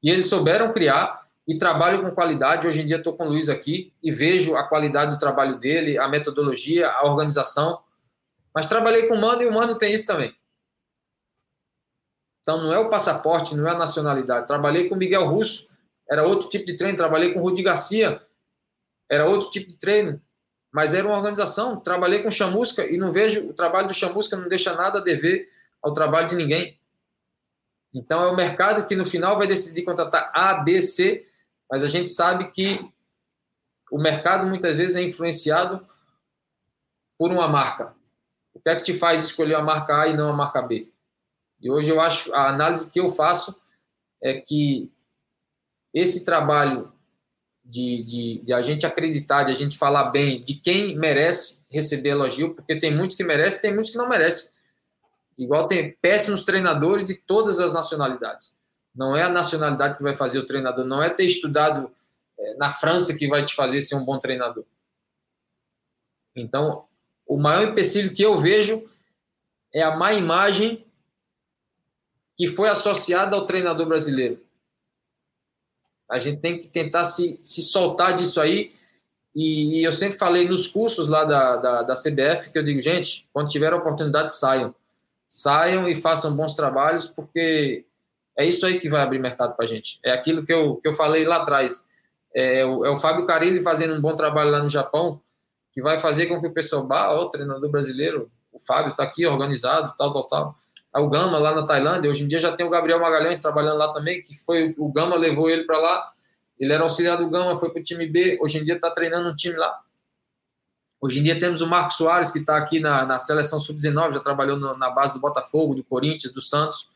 [0.00, 2.68] E eles souberam criar e trabalham com qualidade.
[2.68, 5.98] Hoje em dia estou com o Luiz aqui e vejo a qualidade do trabalho dele,
[5.98, 7.80] a metodologia, a organização.
[8.54, 10.32] Mas trabalhei com o Mano e o Mano tem isso também.
[12.42, 14.46] Então não é o passaporte, não é a nacionalidade.
[14.46, 15.68] Trabalhei com Miguel Russo,
[16.10, 16.96] era outro tipo de treino.
[16.96, 18.20] Trabalhei com Rudi Garcia,
[19.10, 20.20] era outro tipo de treino.
[20.72, 21.78] Mas era uma organização.
[21.78, 25.46] Trabalhei com Chamusca e não vejo o trabalho do Chamusca não deixa nada a dever
[25.82, 26.78] ao trabalho de ninguém.
[27.94, 31.26] Então é o mercado que no final vai decidir contratar A, B, C,
[31.70, 32.78] mas a gente sabe que
[33.90, 35.86] o mercado muitas vezes é influenciado
[37.18, 37.94] por uma marca.
[38.54, 40.91] O que é que te faz escolher a marca A e não a marca B?
[41.62, 43.54] E hoje eu acho, a análise que eu faço
[44.20, 44.90] é que
[45.94, 46.92] esse trabalho
[47.64, 52.10] de, de, de, a gente acreditar, de a gente falar bem de quem merece receber
[52.10, 54.50] elogio, porque tem muitos que merecem, tem muitos que não merecem.
[55.38, 58.58] Igual tem péssimos treinadores de todas as nacionalidades.
[58.94, 61.90] Não é a nacionalidade que vai fazer o treinador, não é ter estudado
[62.38, 64.64] é, na França que vai te fazer ser um bom treinador.
[66.34, 66.86] Então,
[67.26, 68.88] o maior empecilho que eu vejo
[69.72, 70.84] é a má imagem
[72.36, 74.40] que foi associada ao treinador brasileiro.
[76.10, 78.72] A gente tem que tentar se, se soltar disso aí.
[79.34, 82.80] E, e eu sempre falei nos cursos lá da, da, da, CBF que eu digo,
[82.82, 84.74] gente, quando tiver a oportunidade, saiam.
[85.26, 87.86] Saiam e façam bons trabalhos, porque
[88.36, 89.98] é isso aí que vai abrir mercado para a gente.
[90.04, 91.88] É aquilo que eu, que eu falei lá atrás.
[92.34, 95.20] É o, é o Fábio Carilli fazendo um bom trabalho lá no Japão,
[95.72, 99.24] que vai fazer com que o pessoal, bah, o treinador brasileiro, o Fábio está aqui
[99.24, 100.61] organizado, tal, tal, tal
[101.00, 102.10] o Gama lá na Tailândia.
[102.10, 105.16] Hoje em dia já tem o Gabriel Magalhães trabalhando lá também, que foi o Gama
[105.16, 106.12] levou ele para lá.
[106.58, 108.38] Ele era auxiliar do Gama, foi para o time B.
[108.40, 109.80] Hoje em dia está treinando um time lá.
[111.00, 114.20] Hoje em dia temos o Marcos Soares, que está aqui na, na seleção sub-19, já
[114.20, 116.90] trabalhou no, na base do Botafogo, do Corinthians, do Santos.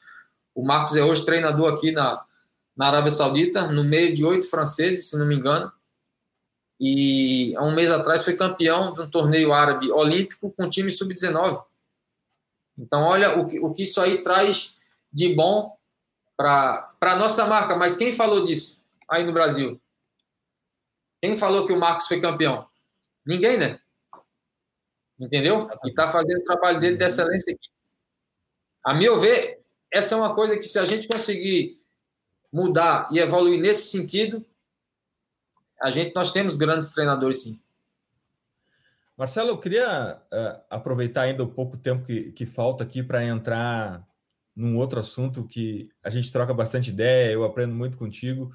[0.54, 2.22] O Marcos é hoje treinador aqui na,
[2.76, 5.72] na Arábia Saudita, no meio de oito franceses, se não me engano.
[6.78, 11.64] E há um mês atrás foi campeão de um torneio árabe olímpico com time sub-19.
[12.78, 14.74] Então, olha o que, o que isso aí traz
[15.12, 15.76] de bom
[16.36, 17.74] para a nossa marca.
[17.74, 19.80] Mas quem falou disso aí no Brasil?
[21.22, 22.68] Quem falou que o Marcos foi campeão?
[23.24, 23.80] Ninguém, né?
[25.18, 25.68] Entendeu?
[25.84, 27.68] E está fazendo o trabalho dele de excelência aqui.
[28.84, 31.80] A meu ver, essa é uma coisa que se a gente conseguir
[32.52, 34.44] mudar e evoluir nesse sentido,
[35.80, 37.60] a gente nós temos grandes treinadores sim.
[39.16, 44.06] Marcelo, eu queria uh, aproveitar ainda o pouco tempo que, que falta aqui para entrar
[44.54, 48.52] num outro assunto que a gente troca bastante ideia, eu aprendo muito contigo,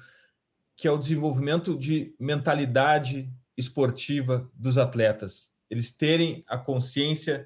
[0.76, 5.52] que é o desenvolvimento de mentalidade esportiva dos atletas.
[5.68, 7.44] Eles terem a consciência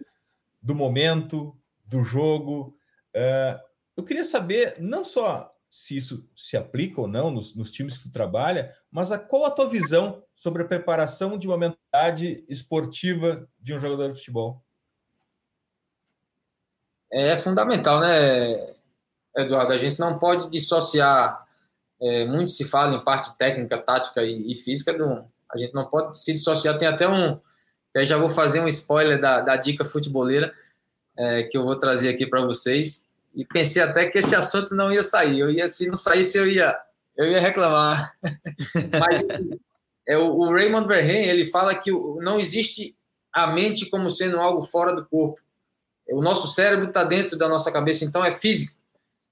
[0.60, 1.56] do momento,
[1.86, 2.76] do jogo.
[3.14, 3.60] Uh,
[3.96, 8.04] eu queria saber não só se isso se aplica ou não nos, nos, times que
[8.04, 11.85] tu trabalha, mas a, qual a tua visão sobre a preparação de uma mentalidade
[12.48, 14.62] esportiva de um jogador de futebol?
[17.10, 18.74] É fundamental, né,
[19.36, 19.72] Eduardo?
[19.72, 21.44] A gente não pode dissociar.
[22.00, 24.92] É, muito se fala em parte técnica, tática e, e física.
[24.92, 26.76] Do, a gente não pode se dissociar.
[26.76, 27.40] Tem até um.
[27.94, 30.52] Eu já vou fazer um spoiler da, da dica futeboleira
[31.16, 34.92] é, que eu vou trazer aqui para vocês e pensei até que esse assunto não
[34.92, 35.38] ia sair.
[35.38, 36.76] Eu ia, se não saísse, eu ia,
[37.16, 38.14] eu ia reclamar.
[38.98, 39.22] Mas
[40.08, 42.96] é, o, o Raymond Verheyen, ele fala que não existe
[43.32, 45.40] a mente como sendo algo fora do corpo.
[46.08, 48.78] O nosso cérebro está dentro da nossa cabeça, então é físico.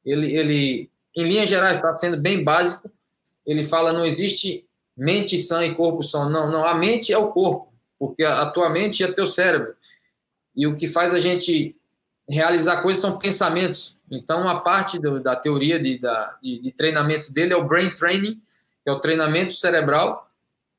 [0.05, 2.91] Ele, ele em linhas gerais, está sendo bem básico.
[3.47, 4.67] Ele fala não existe
[4.97, 6.29] mente sã e corpo sã.
[6.29, 6.67] Não, não.
[6.67, 9.75] A mente é o corpo, porque a, a tua mente é teu cérebro.
[10.57, 11.77] E o que faz a gente
[12.29, 13.97] realizar coisas são pensamentos.
[14.11, 17.91] Então, uma parte do, da teoria de, da, de, de, treinamento dele é o brain
[17.91, 18.35] training,
[18.83, 20.24] que é o treinamento cerebral,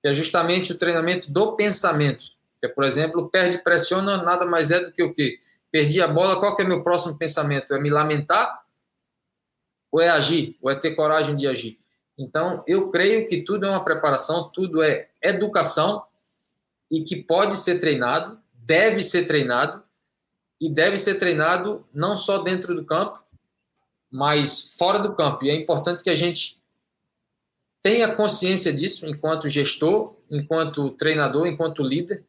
[0.05, 2.25] que é justamente o treinamento do pensamento.
[2.59, 5.39] Que é, por exemplo, perde, pressiona, nada mais é do que o quê?
[5.71, 7.73] Perdi a bola, qual que é meu próximo pensamento?
[7.73, 8.63] É me lamentar?
[9.91, 10.59] Ou é agir?
[10.61, 11.79] Ou é ter coragem de agir?
[12.19, 16.03] Então, eu creio que tudo é uma preparação, tudo é educação,
[16.91, 19.83] e que pode ser treinado, deve ser treinado
[20.61, 23.25] e deve ser treinado não só dentro do campo,
[24.11, 25.45] mas fora do campo.
[25.45, 26.61] E é importante que a gente
[27.85, 32.25] tenha consciência disso enquanto gestor, enquanto treinador, enquanto líder,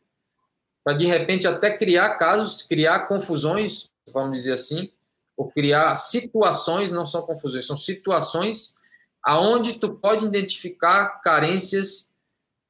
[0.84, 4.92] para de repente até criar casos, criar confusões, vamos dizer assim,
[5.34, 8.74] ou criar situações, não são confusões, são situações
[9.22, 12.12] aonde tu pode identificar carências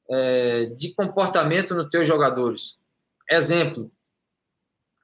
[0.08, 2.80] é, de comportamento nos teus jogadores.
[3.28, 3.90] Exemplo,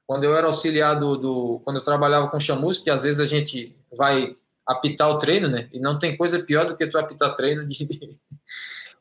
[0.07, 3.25] quando eu era auxiliar do, do, quando eu trabalhava com chamusca, que às vezes a
[3.25, 5.69] gente vai apitar o treino, né?
[5.73, 7.85] E não tem coisa pior do que tu apitar treino de,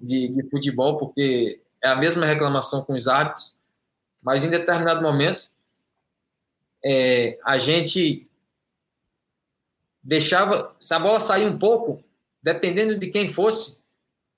[0.01, 3.55] de, de futebol, porque é a mesma reclamação com os árbitros,
[4.23, 5.51] mas em determinado momento
[6.85, 8.29] é, a gente
[10.03, 12.03] deixava, se a bola sair um pouco,
[12.43, 13.79] dependendo de quem fosse,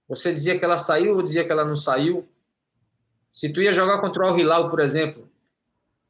[0.06, 2.28] você dizia que ela saiu ou dizia que ela não saiu.
[3.30, 5.28] Se tu ia jogar contra o Hilal, por exemplo,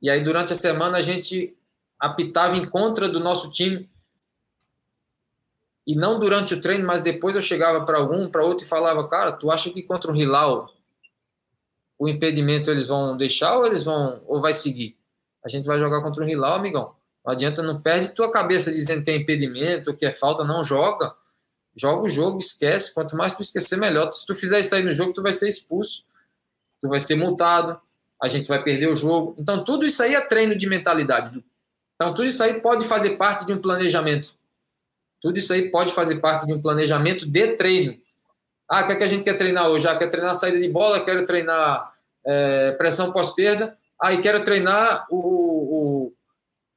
[0.03, 1.57] e aí durante a semana a gente
[1.99, 3.89] apitava em contra do nosso time,
[5.87, 9.07] e não durante o treino, mas depois eu chegava para algum, para outro e falava,
[9.07, 10.70] cara, tu acha que contra o Hilal
[11.99, 14.97] o impedimento eles vão deixar ou eles vão ou vai seguir?
[15.45, 16.95] A gente vai jogar contra o Hilal, amigão.
[17.24, 21.14] Não adianta, não perde tua cabeça dizendo que tem impedimento, que é falta, não joga.
[21.76, 22.93] Joga o jogo, esquece.
[22.93, 24.12] Quanto mais tu esquecer, melhor.
[24.12, 26.05] Se tu fizer isso aí no jogo, tu vai ser expulso,
[26.82, 27.80] tu vai ser multado,
[28.22, 29.35] a gente vai perder o jogo.
[29.39, 31.45] Então, tudo isso aí é treino de mentalidade.
[31.95, 34.35] Então, tudo isso aí pode fazer parte de um planejamento.
[35.25, 37.99] Tudo isso aí pode fazer parte de um planejamento de treino.
[38.68, 39.89] Ah, o que, é que a gente quer treinar hoje?
[39.89, 41.95] Ah, quer treinar saída de bola, quero treinar
[42.27, 43.75] é, pressão pós-perda.
[43.99, 46.12] Ah, e quero treinar o, o,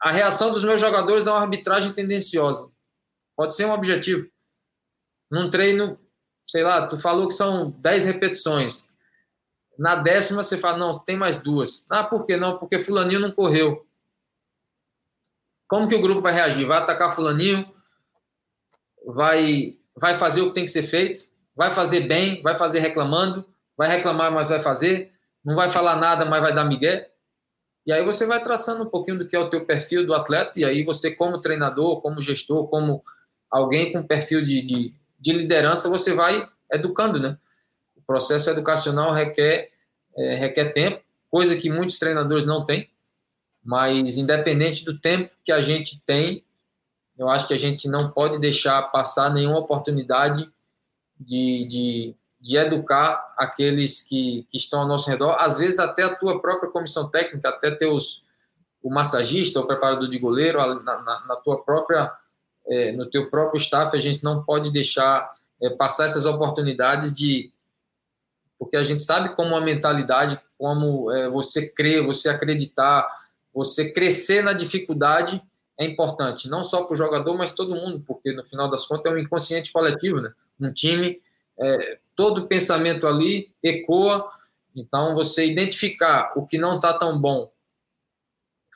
[0.01, 2.69] a reação dos meus jogadores a uma arbitragem tendenciosa.
[3.35, 4.29] Pode ser um objetivo.
[5.29, 5.99] Num treino,
[6.45, 8.87] sei lá, tu falou que são 10 repetições.
[9.77, 11.83] Na décima você fala, não, tem mais duas.
[11.89, 12.57] Ah, por que não?
[12.57, 13.85] Porque fulaninho não correu.
[15.67, 16.65] Como que o grupo vai reagir?
[16.65, 17.75] Vai atacar fulaninho?
[19.07, 23.45] Vai, vai fazer o que tem que ser feito, vai fazer bem, vai fazer reclamando,
[23.77, 25.11] vai reclamar, mas vai fazer,
[25.43, 27.09] não vai falar nada, mas vai dar migué.
[27.85, 30.59] E aí você vai traçando um pouquinho do que é o teu perfil do atleta,
[30.59, 33.01] e aí você, como treinador, como gestor, como
[33.49, 37.37] alguém com perfil de, de, de liderança, você vai educando, né?
[37.95, 39.71] O processo educacional requer,
[40.17, 42.89] é, requer tempo, coisa que muitos treinadores não têm,
[43.63, 46.43] mas independente do tempo que a gente tem,
[47.17, 50.49] eu acho que a gente não pode deixar passar nenhuma oportunidade
[51.19, 56.15] de, de, de educar aqueles que, que estão ao nosso redor, às vezes até a
[56.15, 58.25] tua própria comissão técnica, até teus
[58.81, 62.11] o massagista, o preparador de goleiro, na, na, na tua própria,
[62.67, 65.29] é, no teu próprio staff, a gente não pode deixar
[65.61, 67.51] é, passar essas oportunidades de,
[68.57, 73.07] porque a gente sabe como a mentalidade, como é, você crer, você acreditar,
[73.53, 75.41] você crescer na dificuldade
[75.79, 79.11] é importante, não só para o jogador, mas todo mundo, porque no final das contas
[79.11, 80.31] é um inconsciente coletivo, né?
[80.59, 81.19] Um time,
[81.59, 84.27] é, todo pensamento ali ecoa,
[84.75, 87.51] então você identificar o que não está tão bom,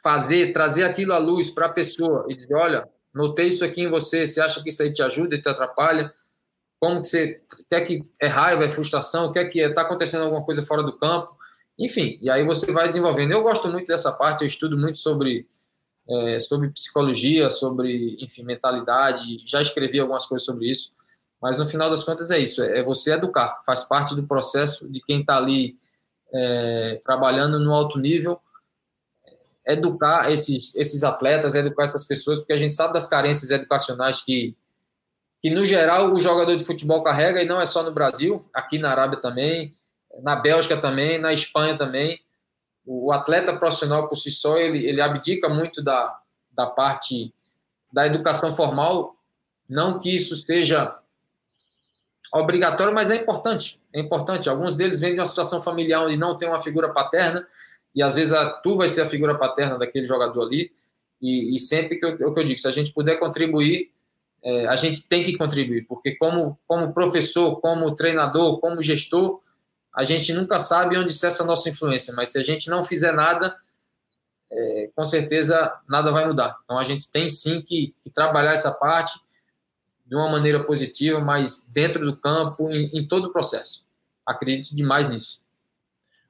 [0.04, 3.90] fazer, trazer aquilo à luz para a pessoa e dizer, olha, notei isso aqui em
[3.90, 6.14] você, você acha que isso aí te ajuda e te atrapalha?
[6.80, 10.64] Como que você quer que é raiva, é frustração, quer que está acontecendo alguma coisa
[10.64, 11.36] fora do campo?
[11.78, 13.32] Enfim, e aí você vai desenvolvendo.
[13.32, 15.48] Eu gosto muito dessa parte, eu estudo muito sobre
[16.12, 20.92] é, sobre psicologia, sobre, enfim, mentalidade, já escrevi algumas coisas sobre isso,
[21.42, 25.02] mas no final das contas é isso, é você educar, faz parte do processo de
[25.02, 25.78] quem está ali
[26.34, 28.40] é, trabalhando no alto nível,
[29.66, 34.56] educar esses, esses atletas, educar essas pessoas, porque a gente sabe das carências educacionais que,
[35.40, 38.78] que, no geral, o jogador de futebol carrega, e não é só no Brasil, aqui
[38.78, 39.76] na Arábia também,
[40.22, 42.20] na Bélgica também, na Espanha também,
[42.86, 46.20] o atleta profissional por si só ele, ele abdica muito da,
[46.52, 47.34] da parte
[47.92, 49.16] da educação formal,
[49.70, 50.98] não que isso seja
[52.34, 53.80] obrigatório, mas é importante.
[53.94, 54.50] É importante.
[54.50, 57.46] Alguns deles vêm de uma situação familiar onde não tem uma figura paterna
[57.94, 60.72] e às vezes a, tu vai ser a figura paterna daquele jogador ali.
[61.22, 63.92] E, e sempre que eu, é o que eu digo, se a gente puder contribuir,
[64.44, 69.40] é, a gente tem que contribuir, porque como como professor, como treinador, como gestor,
[69.94, 73.12] a gente nunca sabe onde cessa a nossa influência, mas se a gente não fizer
[73.12, 73.58] nada,
[74.50, 76.58] é, com certeza nada vai mudar.
[76.64, 79.20] Então a gente tem sim que, que, trabalhar essa parte
[80.06, 83.86] de uma maneira positiva, mas dentro do campo, em, em todo o processo.
[84.26, 85.42] Acredito demais nisso.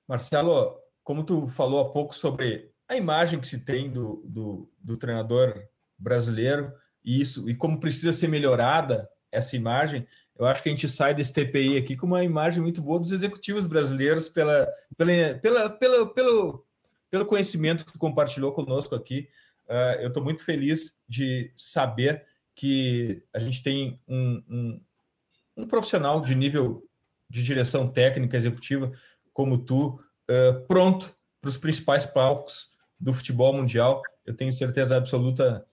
[0.07, 4.97] Marcelo, como tu falou há pouco sobre a imagem que se tem do, do, do
[4.97, 5.63] treinador
[5.97, 10.05] brasileiro e isso e como precisa ser melhorada essa imagem,
[10.41, 13.11] eu acho que a gente sai desse TPI aqui com uma imagem muito boa dos
[13.11, 14.67] executivos brasileiros pela,
[14.97, 16.65] pela, pela, pela, pelo,
[17.11, 19.29] pelo conhecimento que tu compartilhou conosco aqui.
[19.69, 22.25] Uh, eu estou muito feliz de saber
[22.55, 24.81] que a gente tem um, um,
[25.57, 26.89] um profissional de nível
[27.29, 28.91] de direção técnica executiva
[29.31, 34.01] como tu, uh, pronto para os principais palcos do futebol mundial.
[34.25, 35.63] Eu tenho certeza absoluta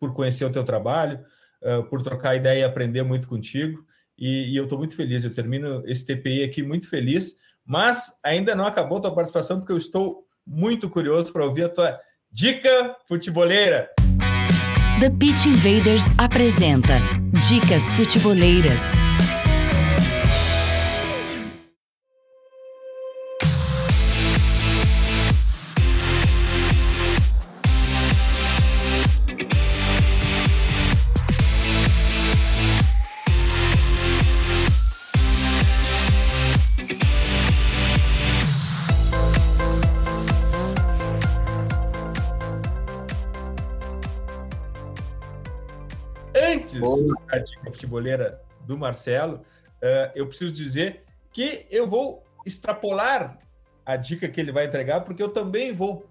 [0.00, 1.24] por conhecer o teu trabalho,
[1.62, 3.88] uh, por trocar ideia e aprender muito contigo.
[4.20, 5.24] E, e eu estou muito feliz.
[5.24, 9.72] Eu termino esse TPI aqui muito feliz, mas ainda não acabou a tua participação, porque
[9.72, 11.98] eu estou muito curioso para ouvir a tua
[12.30, 13.88] dica futeboleira.
[15.00, 16.98] The Pitch Invaders apresenta
[17.48, 18.82] Dicas Futeboleiras.
[47.30, 53.38] A dica futebolera do Marcelo, uh, eu preciso dizer que eu vou extrapolar
[53.84, 56.06] a dica que ele vai entregar, porque eu também vou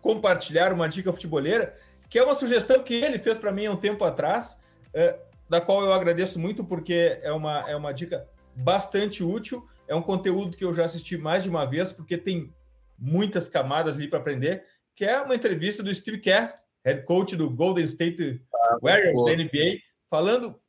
[0.00, 1.76] compartilhar uma dica futebolera,
[2.08, 4.58] que é uma sugestão que ele fez para mim há um tempo atrás,
[4.88, 9.66] uh, da qual eu agradeço muito, porque é uma, é uma dica bastante útil.
[9.88, 12.52] É um conteúdo que eu já assisti mais de uma vez, porque tem
[12.96, 14.64] muitas camadas ali para aprender,
[14.94, 16.54] que é uma entrevista do Steve Kerr,
[16.84, 20.60] head coach do Golden State ah, Warriors da NBA, falando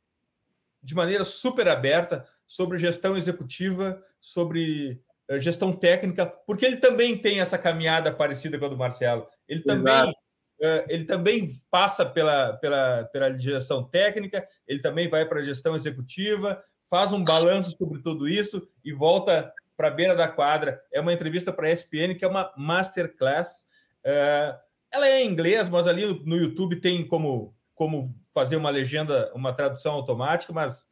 [0.82, 7.40] de maneira super aberta sobre gestão executiva, sobre uh, gestão técnica, porque ele também tem
[7.40, 9.26] essa caminhada parecida com a do Marcelo.
[9.48, 15.40] Ele também, uh, ele também passa pela, pela, pela direção técnica, ele também vai para
[15.40, 20.28] a gestão executiva, faz um balanço sobre tudo isso e volta para a beira da
[20.28, 20.82] quadra.
[20.92, 23.64] É uma entrevista para a ESPN, que é uma masterclass.
[24.04, 24.58] Uh,
[24.90, 29.32] ela é em inglês, mas ali no, no YouTube tem como como fazer uma legenda,
[29.34, 30.86] uma tradução automática, mas,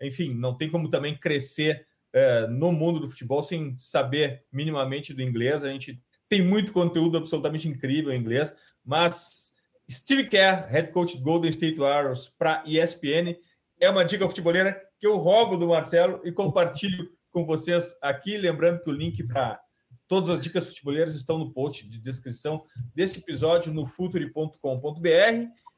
[0.00, 5.22] enfim, não tem como também crescer é, no mundo do futebol sem saber minimamente do
[5.22, 5.62] inglês.
[5.62, 8.52] A gente tem muito conteúdo absolutamente incrível em inglês,
[8.84, 9.54] mas
[9.88, 13.36] Steve Kerr, head coach do Golden State Warriors para ESPN,
[13.78, 18.82] é uma dica futeboleira que eu rogo do Marcelo e compartilho com vocês aqui, lembrando
[18.82, 19.60] que o link para
[20.08, 24.58] todas as dicas futeboleiras estão no post de descrição deste episódio no futuri.com.br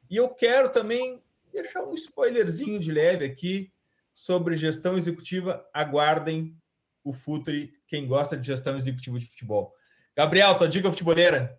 [0.09, 3.71] e eu quero também deixar um spoilerzinho de leve aqui
[4.13, 5.65] sobre gestão executiva.
[5.73, 6.55] Aguardem
[7.03, 9.73] o Futre, quem gosta de gestão executiva de futebol.
[10.15, 11.57] Gabriel, tua dica futeboleira?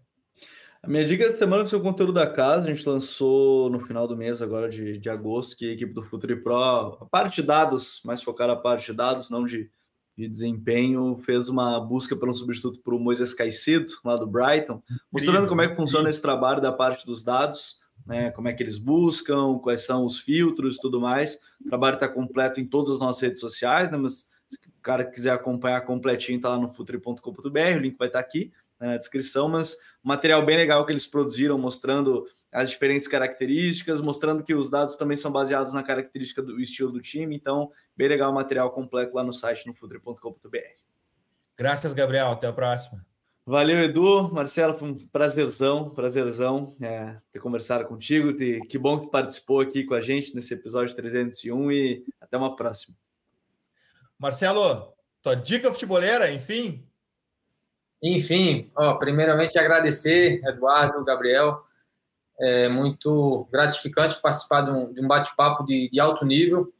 [0.82, 2.64] A minha dica essa semana é o conteúdo da casa.
[2.64, 6.02] A gente lançou no final do mês, agora de, de agosto, que a equipe do
[6.02, 9.70] Futuri Pro, a parte de dados, mais focada a parte de dados, não de,
[10.16, 14.80] de desempenho, fez uma busca pelo um substituto para o Moisés Caicedo, lá do Brighton,
[15.10, 18.30] mostrando como é que funciona esse trabalho da parte dos dados né?
[18.30, 21.40] Como é que eles buscam, quais são os filtros e tudo mais.
[21.60, 23.98] O trabalho está completo em todas as nossas redes sociais, né?
[23.98, 28.20] Mas se o cara quiser acompanhar completinho, tá lá no futuri.com.br, o link vai estar
[28.20, 33.08] tá aqui né, na descrição, mas material bem legal que eles produziram, mostrando as diferentes
[33.08, 37.70] características, mostrando que os dados também são baseados na característica do estilo do time, então,
[37.96, 40.58] bem legal o material completo lá no site no futuri.com.br.
[41.56, 42.30] Graças, Gabriel.
[42.30, 43.04] Até a próxima.
[43.48, 44.28] Valeu, Edu.
[44.34, 48.34] Marcelo, foi um prazerzão, prazerzão é, ter conversado contigo.
[48.34, 52.56] Ter, que bom que participou aqui com a gente nesse episódio 301 e até uma
[52.56, 52.96] próxima.
[54.18, 54.92] Marcelo,
[55.22, 56.84] tua dica futeboleira, enfim?
[58.02, 61.64] Enfim, ó, primeiramente agradecer, Eduardo, Gabriel.
[62.40, 66.74] É muito gratificante participar de um, de um bate-papo de, de alto nível.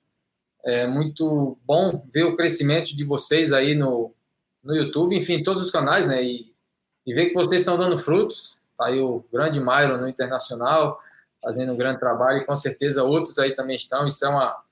[0.64, 4.12] É muito bom ver o crescimento de vocês aí no,
[4.64, 6.24] no YouTube, enfim, todos os canais, né?
[6.24, 6.55] E
[7.06, 8.58] e ver que vocês estão dando frutos.
[8.76, 11.00] Tá aí o grande Myron no Internacional,
[11.40, 14.04] fazendo um grande trabalho, e com certeza outros aí também estão.
[14.06, 14.62] Isso é, uma,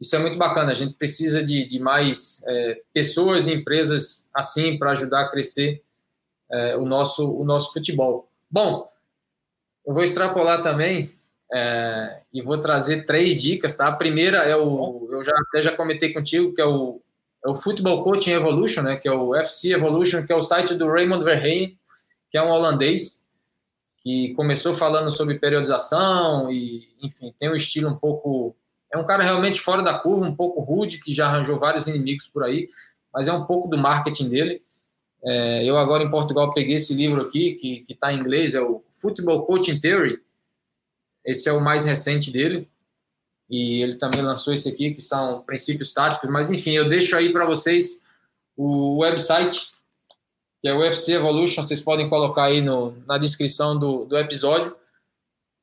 [0.00, 0.72] isso é muito bacana.
[0.72, 5.82] A gente precisa de, de mais é, pessoas e empresas assim para ajudar a crescer
[6.50, 8.28] é, o, nosso, o nosso futebol.
[8.50, 8.90] Bom,
[9.86, 11.12] eu vou extrapolar também
[11.52, 13.86] é, e vou trazer três dicas, tá?
[13.86, 17.00] A primeira é o, eu já até já comentei contigo, que é o
[17.44, 20.88] o Football Coaching Evolution, né, que é o FC Evolution, que é o site do
[20.88, 21.78] Raymond Verheyen,
[22.30, 23.26] que é um holandês
[24.02, 28.56] que começou falando sobre periodização e, enfim, tem um estilo um pouco
[28.92, 32.26] é um cara realmente fora da curva, um pouco rude, que já arranjou vários inimigos
[32.26, 32.68] por aí,
[33.12, 34.62] mas é um pouco do marketing dele.
[35.22, 38.82] É, eu agora em Portugal peguei esse livro aqui, que está em inglês, é o
[38.92, 40.20] Football Coaching Theory.
[41.24, 42.68] Esse é o mais recente dele.
[43.48, 47.32] E ele também lançou esse aqui, que são princípios táticos, mas enfim, eu deixo aí
[47.32, 48.04] para vocês
[48.56, 49.70] o website,
[50.60, 54.76] que é o UFC Evolution, vocês podem colocar aí no, na descrição do, do episódio.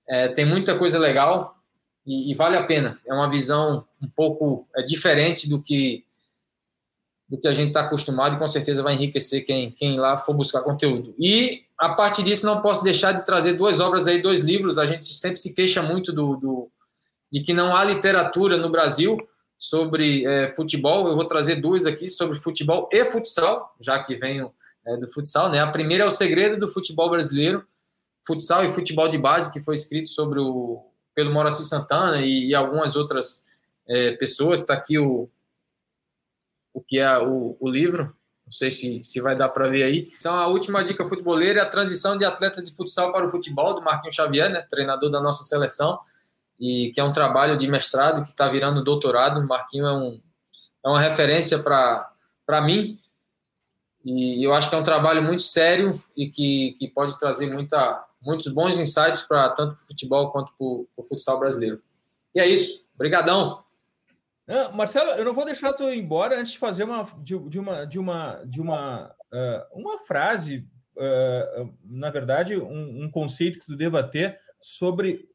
[0.08, 1.58] É, tem muita coisa legal
[2.06, 3.00] e, e, vale a pena.
[3.06, 6.04] É uma visão um pouco é, diferente do que
[7.28, 10.36] do que a gente está acostumado e com certeza vai enriquecer quem, quem lá for
[10.36, 11.16] buscar conteúdo.
[11.18, 14.78] E a partir disso não posso deixar de trazer duas obras aí, dois livros.
[14.78, 16.72] A gente sempre se queixa muito do, do
[17.36, 19.18] de que não há literatura no Brasil
[19.58, 21.06] sobre é, futebol.
[21.06, 24.54] Eu vou trazer duas aqui sobre futebol e futsal, já que venho
[24.88, 25.52] é, do futsal.
[25.52, 25.60] Né?
[25.60, 27.68] A primeira é o segredo do futebol brasileiro,
[28.26, 32.56] futsal e futebol de base, que foi escrito sobre o pelo Moraci Santana e, e
[32.56, 33.46] algumas outras
[33.86, 34.62] é, pessoas.
[34.62, 35.30] Está aqui o,
[36.74, 38.16] o que é o, o livro.
[38.46, 40.08] Não sei se, se vai dar para ver aí.
[40.22, 43.76] Então, a última dica futeboleira é a transição de atletas de futsal para o futebol,
[43.76, 46.00] do Marquinhos Xavier, né, treinador da nossa seleção,
[46.60, 49.40] e que é um trabalho de mestrado que está virando doutorado.
[49.40, 50.22] O Marquinhos é, um,
[50.86, 53.00] é uma referência para mim,
[54.04, 58.06] e eu acho que é um trabalho muito sério e que, que pode trazer muita,
[58.22, 61.82] muitos bons insights para tanto o futebol quanto para o futsal brasileiro.
[62.34, 62.86] E é isso.
[62.94, 63.64] Obrigadão.
[64.48, 67.60] Ah, Marcelo, eu não vou deixar tu ir embora antes de fazer uma de, de
[67.60, 73.66] uma de uma de uma uh, uma frase, uh, na verdade, um, um, conceito que
[73.66, 75.28] tu deva ter sobre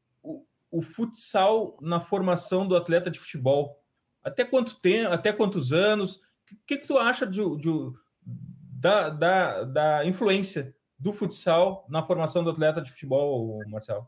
[0.71, 3.79] o, futsal na formação do atleta de futebol.
[4.23, 6.15] Até quanto tempo, até quantos anos?
[6.15, 7.93] O que, que tu acha de, de,
[8.25, 14.07] da, da, da influência do futsal na formação do atleta de futebol, Marcelo?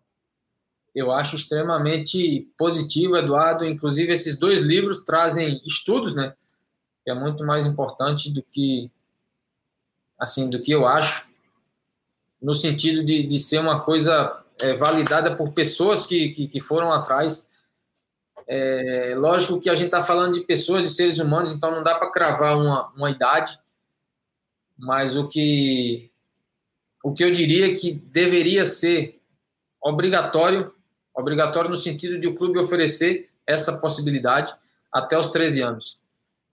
[0.93, 3.65] eu acho extremamente positivo, Eduardo.
[3.65, 6.35] Inclusive, esses dois livros trazem estudos, né?
[7.03, 8.91] Que é muito mais importante do que,
[10.19, 11.27] assim, do que eu acho,
[12.41, 16.91] no sentido de, de ser uma coisa é, validada por pessoas que, que, que foram
[16.91, 17.49] atrás.
[18.47, 21.95] É, lógico que a gente está falando de pessoas, de seres humanos, então não dá
[21.95, 23.57] para cravar uma, uma idade,
[24.77, 26.11] mas o que,
[27.03, 29.21] o que eu diria que deveria ser
[29.81, 30.73] obrigatório
[31.13, 34.53] Obrigatório no sentido de o clube oferecer essa possibilidade
[34.91, 35.99] até os 13 anos.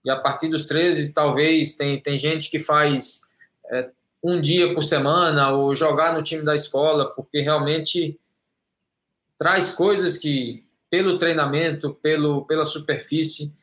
[0.05, 3.21] E a partir dos 13, talvez, tem, tem gente que faz
[3.71, 3.89] é,
[4.23, 8.19] um dia por semana ou jogar no time da escola, porque realmente
[9.37, 13.53] traz coisas que, pelo treinamento, pelo, pela superfície,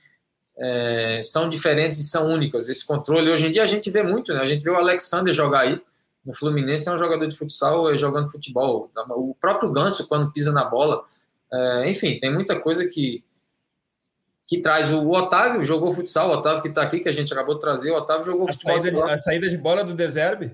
[0.59, 2.69] é, são diferentes e são únicas.
[2.69, 4.41] Esse controle, hoje em dia a gente vê muito, né?
[4.41, 5.81] A gente vê o Alexander jogar aí,
[6.29, 8.91] no Fluminense é um jogador de futsal jogando futebol.
[9.17, 11.05] O próprio Ganso, quando pisa na bola.
[11.51, 13.25] É, enfim, tem muita coisa que,
[14.49, 14.90] que traz.
[14.90, 17.90] O Otávio jogou futsal, o Otávio que está aqui, que a gente acabou de trazer,
[17.90, 18.80] o Otávio jogou a futebol.
[18.80, 20.53] Saída de, a saída de bola do Deserbe?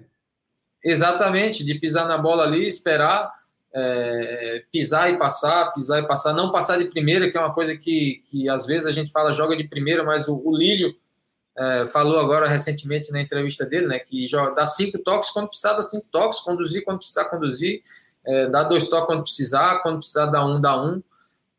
[0.84, 3.32] Exatamente, de pisar na bola ali, esperar,
[3.72, 7.76] é, pisar e passar, pisar e passar, não passar de primeira, que é uma coisa
[7.76, 10.92] que, que às vezes a gente fala joga de primeira, mas o, o Lírio
[11.56, 15.74] é, falou agora recentemente na entrevista dele, né, que joga, dá cinco toques quando precisar,
[15.74, 17.80] dá cinco toques, conduzir quando precisar conduzir,
[18.26, 21.00] é, dá dois toques quando precisar, quando precisar dar um, dá um,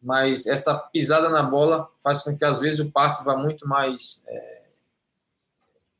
[0.05, 4.23] mas essa pisada na bola faz com que às vezes o passe vá muito mais
[4.27, 4.61] é,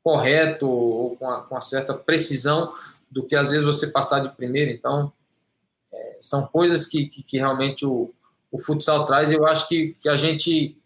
[0.04, 2.74] correto ou com, a, com uma certa precisão
[3.10, 5.12] do que às vezes você passar de primeira, então
[5.92, 8.14] é, são coisas que, que, que realmente o,
[8.52, 10.78] o futsal traz e eu acho que, que a gente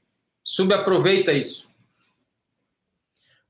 [0.43, 1.70] subaproveita isso,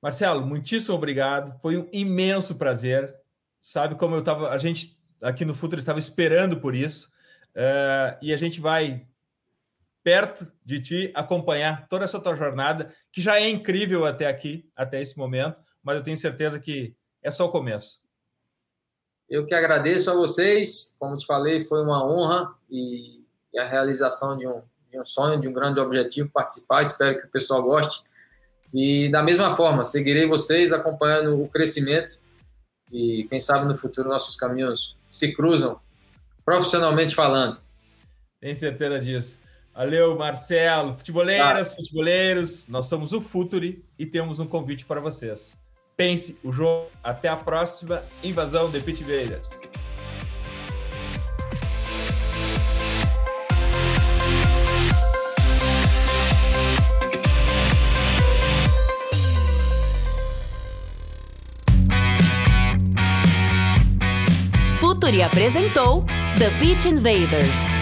[0.02, 1.60] Marcelo, muitíssimo obrigado.
[1.60, 3.14] Foi um imenso prazer.
[3.62, 7.12] Sabe como eu estava, a gente aqui no Futuro estava esperando por isso.
[7.50, 9.06] Uh, e a gente vai
[10.04, 15.02] perto de ti acompanhar toda essa tua jornada, que já é incrível até aqui, até
[15.02, 18.02] esse momento, mas eu tenho certeza que é só o começo.
[19.30, 23.24] Eu que agradeço a vocês, como te falei, foi uma honra e,
[23.58, 26.82] a realização de um, de um sonho, de um grande objetivo participar.
[26.82, 28.04] Espero que o pessoal goste.
[28.74, 32.24] E da mesma forma, seguirei vocês acompanhando o crescimento
[32.92, 35.80] e quem sabe no futuro nossos caminhos se cruzam,
[36.44, 37.60] profissionalmente falando.
[38.40, 39.39] Tem certeza disso.
[39.80, 40.94] Valeu, Marcelo.
[40.94, 41.76] Futeboleiras, tá.
[41.78, 45.58] futeboleiros, nós somos o Futuri e temos um convite para vocês.
[45.96, 46.90] Pense o jogo.
[47.02, 49.50] Até a próxima invasão de Pit Invaders.
[64.82, 66.04] Futuri apresentou
[66.38, 67.79] The Pitch Invaders.